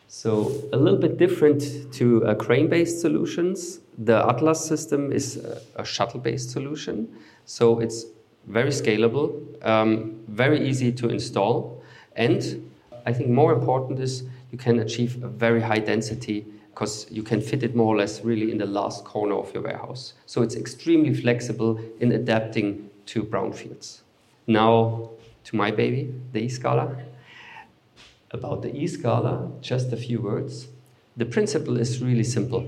So, 0.08 0.52
a 0.74 0.78
little 0.78 1.00
bit 1.00 1.18
different 1.18 1.94
to 1.94 2.26
uh, 2.26 2.36
crane 2.36 2.68
based 2.68 3.00
solutions. 3.02 3.80
The 3.98 4.28
Atlas 4.28 4.66
system 4.66 5.12
is 5.12 5.38
a, 5.38 5.62
a 5.76 5.86
shuttle 5.86 6.20
based 6.20 6.50
solution. 6.50 7.08
So, 7.46 7.80
it's 7.80 8.06
very 8.48 8.70
scalable, 8.70 9.32
um, 9.66 10.20
very 10.28 10.68
easy 10.68 10.92
to 10.92 11.10
install, 11.10 11.82
and 12.16 12.70
I 13.06 13.14
think 13.14 13.30
more 13.30 13.54
important 13.54 14.00
is 14.00 14.24
you 14.52 14.58
can 14.58 14.80
achieve 14.80 15.24
a 15.24 15.28
very 15.28 15.62
high 15.62 15.80
density 15.80 16.46
because 16.74 17.08
you 17.12 17.24
can 17.24 17.42
fit 17.42 17.64
it 17.64 17.76
more 17.76 17.94
or 17.94 17.98
less 17.98 18.24
really 18.24 18.52
in 18.52 18.58
the 18.58 18.66
last 18.66 19.04
corner 19.06 19.36
of 19.36 19.54
your 19.54 19.64
warehouse. 19.64 20.14
So, 20.26 20.42
it's 20.42 20.56
extremely 20.56 21.14
flexible 21.14 21.80
in 22.00 22.12
adapting 22.14 22.90
to 23.08 23.24
brownfields. 23.24 24.02
Now 24.48 25.12
to 25.46 25.56
my 25.56 25.72
baby, 25.72 26.14
the 26.34 26.42
E-Scala. 26.42 26.96
About 28.32 28.62
the 28.62 28.76
E-Scala, 28.76 29.52
just 29.62 29.92
a 29.92 29.98
few 29.98 30.22
words. 30.22 30.68
The 31.18 31.26
principle 31.26 31.78
is 31.78 32.02
really 32.02 32.24
simple. 32.24 32.66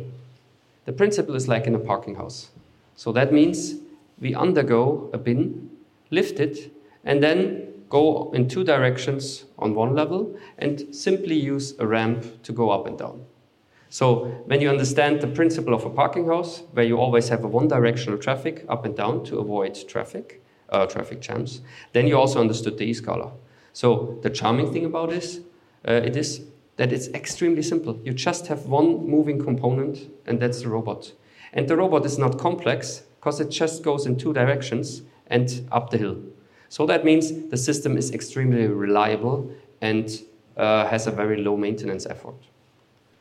The 0.86 0.92
principle 0.92 1.36
is 1.36 1.48
like 1.48 1.66
in 1.66 1.76
a 1.76 1.80
parking 1.80 2.16
house. 2.16 2.50
So 2.96 3.12
that 3.14 3.32
means 3.32 3.76
we 4.24 4.34
undergo 4.34 5.10
a 5.14 5.18
bin, 5.18 5.70
lift 6.10 6.40
it, 6.40 6.74
and 7.04 7.22
then 7.22 7.74
go 7.90 8.32
in 8.34 8.48
two 8.48 8.64
directions 8.64 9.46
on 9.60 9.76
one 9.76 9.94
level 9.94 10.36
and 10.58 10.96
simply 10.96 11.36
use 11.36 11.76
a 11.78 11.86
ramp 11.86 12.42
to 12.42 12.52
go 12.52 12.72
up 12.72 12.88
and 12.88 12.98
down. 12.98 13.24
So 13.90 14.26
when 14.48 14.62
you 14.62 14.70
understand 14.70 15.22
the 15.22 15.28
principle 15.28 15.76
of 15.76 15.86
a 15.86 15.90
parking 15.92 16.26
house, 16.26 16.64
where 16.72 16.86
you 16.86 16.98
always 16.98 17.30
have 17.30 17.44
a 17.44 17.48
one 17.48 17.68
directional 17.68 18.18
traffic 18.18 18.66
up 18.68 18.86
and 18.86 18.96
down 18.96 19.24
to 19.26 19.38
avoid 19.38 19.78
traffic, 19.88 20.42
uh, 20.70 20.88
traffic 20.88 21.22
jams. 21.22 21.62
Then 21.92 22.08
you 22.08 22.18
also 22.18 22.42
understood 22.42 22.80
the 22.80 22.86
e-Scala. 22.86 23.32
So 23.74 24.18
the 24.24 24.32
charming 24.32 24.74
thing 24.74 24.86
about 24.86 25.12
this, 25.12 25.42
uh, 25.88 25.92
it 25.92 26.16
is 26.16 26.42
that 26.78 26.92
it's 26.92 27.10
extremely 27.10 27.62
simple. 27.62 28.00
You 28.04 28.14
just 28.14 28.48
have 28.48 28.66
one 28.66 29.08
moving 29.08 29.40
component, 29.40 30.10
and 30.26 30.40
that's 30.40 30.64
the 30.64 30.70
robot. 30.70 31.14
And 31.52 31.68
the 31.68 31.78
robot 31.78 32.06
is 32.06 32.18
not 32.18 32.40
complex 32.40 33.04
because 33.24 33.40
it 33.40 33.50
just 33.50 33.84
goes 33.84 34.06
in 34.06 34.18
two 34.18 34.34
directions 34.34 35.02
and 35.28 35.66
up 35.72 35.90
the 35.92 35.98
hill. 35.98 36.18
So 36.68 36.86
that 36.88 37.06
means 37.06 37.48
the 37.48 37.56
system 37.56 37.96
is 37.96 38.12
extremely 38.12 38.68
reliable 38.68 39.50
and 39.80 40.12
uh, 40.58 40.86
has 40.88 41.08
a 41.08 41.12
very 41.12 41.42
low 41.42 41.56
maintenance 41.56 42.06
effort. 42.06 42.36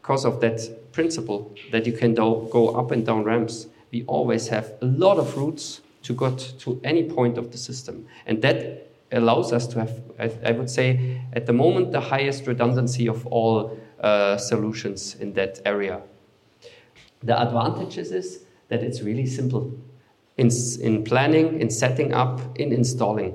Because 0.01 0.25
of 0.25 0.41
that 0.41 0.93
principle 0.93 1.55
that 1.71 1.87
you 1.87 1.93
can 1.93 2.15
do, 2.15 2.49
go 2.51 2.71
up 2.71 2.91
and 2.91 3.07
down 3.07 3.23
ramps, 3.23 3.69
we 3.93 4.03
always 4.09 4.49
have 4.49 4.73
a 4.83 4.87
lot 4.87 5.19
of 5.19 5.37
routes 5.37 5.83
to 6.03 6.15
get 6.15 6.55
to 6.59 6.81
any 6.83 7.05
point 7.05 7.39
of 7.39 7.53
the 7.53 7.59
system. 7.59 8.05
And 8.27 8.43
that 8.43 8.91
allows 9.13 9.53
us 9.53 9.69
to 9.69 9.79
have, 9.79 10.01
I, 10.19 10.51
would 10.51 10.69
say, 10.69 11.23
at 11.33 11.47
the 11.47 11.53
moment, 11.53 11.93
the 11.93 12.01
highest 12.01 12.49
redundancy 12.49 13.07
of 13.07 13.25
all 13.29 13.79
uh, 14.01 14.37
solutions 14.37 15.15
in 15.21 15.33
that 15.35 15.61
area. 15.65 16.03
The 17.23 17.41
advantages 17.41 18.11
is 18.11 18.41
that 18.69 18.83
it's 18.83 19.03
really 19.03 19.27
simple 19.27 19.73
in, 20.37 20.51
in 20.81 21.05
planning, 21.05 21.61
in 21.61 21.71
setting 21.71 22.13
up, 22.15 22.41
in 22.59 22.73
installing. 22.73 23.35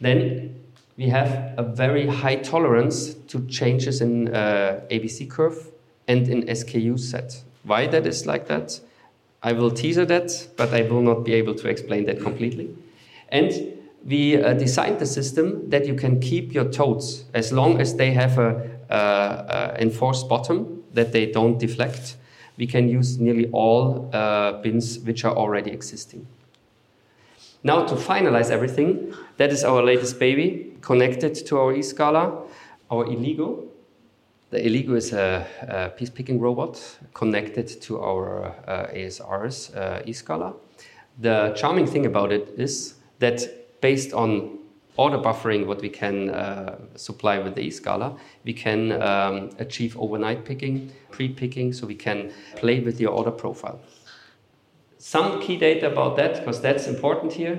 Then 0.00 0.54
we 0.96 1.08
have 1.08 1.54
a 1.56 1.62
very 1.62 2.06
high 2.06 2.36
tolerance 2.36 3.14
to 3.28 3.46
changes 3.46 4.00
in 4.00 4.34
uh, 4.34 4.80
ABC 4.90 5.30
curve 5.30 5.70
and 6.08 6.28
in 6.28 6.42
SKU 6.44 6.98
set. 6.98 7.42
Why 7.64 7.86
that 7.86 8.06
is 8.06 8.26
like 8.26 8.46
that? 8.48 8.80
I 9.42 9.52
will 9.52 9.70
teaser 9.70 10.04
that, 10.06 10.48
but 10.56 10.72
I 10.72 10.82
will 10.82 11.02
not 11.02 11.24
be 11.24 11.34
able 11.34 11.54
to 11.54 11.68
explain 11.68 12.06
that 12.06 12.20
completely. 12.20 12.74
And 13.28 13.74
we 14.04 14.40
uh, 14.40 14.54
designed 14.54 14.98
the 14.98 15.06
system 15.06 15.68
that 15.70 15.86
you 15.86 15.94
can 15.94 16.20
keep 16.20 16.54
your 16.54 16.70
totes 16.70 17.24
as 17.34 17.52
long 17.52 17.80
as 17.80 17.96
they 17.96 18.12
have 18.12 18.38
a, 18.38 18.70
uh, 18.90 19.76
enforced 19.78 20.28
bottom, 20.28 20.84
that 20.94 21.12
they 21.12 21.26
don't 21.30 21.58
deflect. 21.58 22.16
We 22.56 22.66
can 22.66 22.88
use 22.88 23.18
nearly 23.18 23.48
all 23.52 24.10
uh, 24.12 24.52
bins 24.62 24.98
which 25.00 25.24
are 25.24 25.34
already 25.34 25.70
existing. 25.70 26.26
Now 27.62 27.84
to 27.84 27.94
finalize 27.96 28.50
everything, 28.50 29.12
that 29.38 29.50
is 29.50 29.64
our 29.64 29.82
latest 29.82 30.18
baby 30.18 30.76
connected 30.80 31.34
to 31.46 31.58
our 31.58 31.74
eScala, 31.74 32.48
our 32.90 33.04
Eligo. 33.04 33.66
The 34.50 34.58
Eligo 34.58 34.96
is 34.96 35.12
a, 35.12 35.46
a 35.68 35.88
piece 35.90 36.10
picking 36.10 36.38
robot 36.38 36.80
connected 37.12 37.66
to 37.82 38.00
our 38.00 38.54
uh, 38.66 38.86
ASR's 38.94 39.74
uh, 39.74 40.02
eScala. 40.06 40.54
The 41.18 41.52
charming 41.56 41.86
thing 41.86 42.06
about 42.06 42.30
it 42.30 42.54
is 42.56 42.94
that 43.18 43.80
based 43.80 44.12
on 44.12 44.58
order 44.96 45.18
buffering, 45.18 45.66
what 45.66 45.80
we 45.80 45.88
can 45.88 46.30
uh, 46.30 46.78
supply 46.94 47.38
with 47.38 47.54
the 47.54 47.66
eScala, 47.68 48.18
we 48.44 48.52
can 48.52 48.92
um, 49.02 49.50
achieve 49.58 49.96
overnight 49.98 50.44
picking, 50.44 50.90
pre-picking, 51.10 51.72
so 51.72 51.86
we 51.86 51.94
can 51.94 52.32
play 52.56 52.80
with 52.80 53.00
your 53.00 53.12
order 53.12 53.30
profile. 53.30 53.80
Some 54.98 55.40
key 55.40 55.56
data 55.56 55.90
about 55.90 56.16
that, 56.16 56.38
because 56.38 56.60
that's 56.60 56.86
important 56.86 57.32
here. 57.32 57.58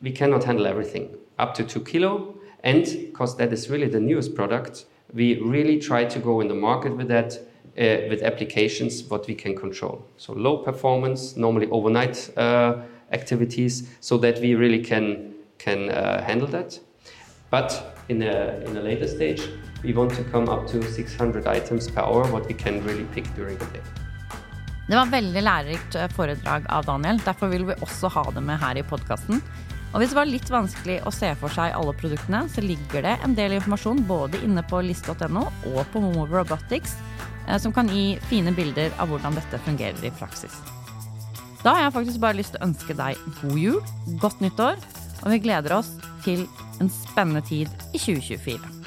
We 0.00 0.10
cannot 0.10 0.44
handle 0.44 0.66
everything 0.66 1.16
up 1.38 1.54
to 1.54 1.64
two 1.64 1.80
kilo, 1.80 2.34
and 2.64 2.84
because 2.84 3.36
that 3.36 3.52
is 3.52 3.68
really 3.70 3.88
the 3.88 4.00
newest 4.00 4.34
product, 4.34 4.86
we 5.12 5.40
really 5.40 5.78
try 5.78 6.04
to 6.04 6.18
go 6.18 6.40
in 6.40 6.48
the 6.48 6.54
market 6.54 6.96
with 6.96 7.08
that 7.08 7.38
uh, 7.78 8.08
with 8.08 8.22
applications 8.22 9.04
what 9.04 9.26
we 9.28 9.34
can 9.34 9.54
control. 9.54 10.04
So 10.16 10.32
low 10.32 10.58
performance, 10.58 11.36
normally 11.36 11.68
overnight 11.70 12.30
uh, 12.36 12.82
activities, 13.12 13.88
so 14.00 14.18
that 14.18 14.40
we 14.40 14.54
really 14.54 14.82
can 14.82 15.27
can 15.58 15.90
uh, 15.90 16.22
handle 16.22 16.48
that. 16.48 16.78
But 17.50 17.72
in 18.08 18.22
a 18.22 18.60
in 18.66 18.76
a 18.76 18.82
later 18.82 19.06
stage, 19.06 19.42
we 19.84 19.92
want 19.92 20.14
to 20.16 20.24
come 20.24 20.48
up 20.48 20.66
to 20.72 20.82
600 20.82 21.46
items 21.46 21.90
per 21.90 22.02
hour, 22.02 22.26
what 22.32 22.46
we 22.48 22.54
can 22.54 22.84
really 22.84 23.04
pick 23.14 23.24
during 23.34 23.58
the 23.58 23.66
day. 23.66 23.82
Det 24.88 24.96
var 24.96 25.10
veldig 25.12 25.42
lærerikt 25.42 25.94
eh, 25.94 26.08
foredrag 26.16 26.64
av 26.72 26.84
Daniel. 26.84 27.18
Derfor 27.20 27.50
vil 27.52 27.66
vi 27.68 27.74
også 27.84 28.08
ha 28.08 28.22
det 28.32 28.40
med 28.40 28.56
her 28.56 28.78
i 28.80 28.84
podkasten. 28.88 29.42
Og 29.92 30.00
hvis 30.00 30.12
det 30.12 30.16
var 30.16 30.28
litt 30.28 30.48
vanskelig 30.52 30.98
å 31.04 31.12
se 31.12 31.28
for 31.40 31.52
seg 31.52 31.74
alle 31.76 31.92
produktene, 31.96 32.42
så 32.52 32.64
ligger 32.64 33.04
det 33.04 33.14
en 33.24 33.36
del 33.36 33.56
informasjon 33.58 34.00
både 34.08 34.40
inne 34.44 34.64
på 34.68 34.80
list.no 34.84 35.44
og 35.44 35.78
på 35.92 36.02
Momo 36.04 36.24
Robotics, 36.28 36.96
eh, 37.46 37.58
som 37.60 37.72
kan 37.76 37.92
gi 37.92 38.16
fine 38.32 38.52
bilder 38.56 38.92
av 38.96 39.12
hvordan 39.12 39.36
dette 39.36 39.60
fungerer 39.68 40.08
i 40.08 40.12
praksis. 40.16 40.56
Da 41.60 41.74
har 41.74 41.86
jeg 41.86 41.96
faktisk 41.98 42.20
bare 42.22 42.38
lyst 42.38 42.54
til 42.54 42.62
å 42.62 42.68
ønske 42.70 42.96
deg 42.96 43.20
god 43.42 43.60
jul, 43.60 43.80
godt 44.24 44.40
nyttår, 44.44 44.80
og 45.24 45.30
vi 45.34 45.42
gleder 45.42 45.78
oss 45.80 45.94
til 46.24 46.46
en 46.82 46.92
spennende 46.92 47.44
tid 47.48 47.70
i 47.92 47.98
2024. 47.98 48.77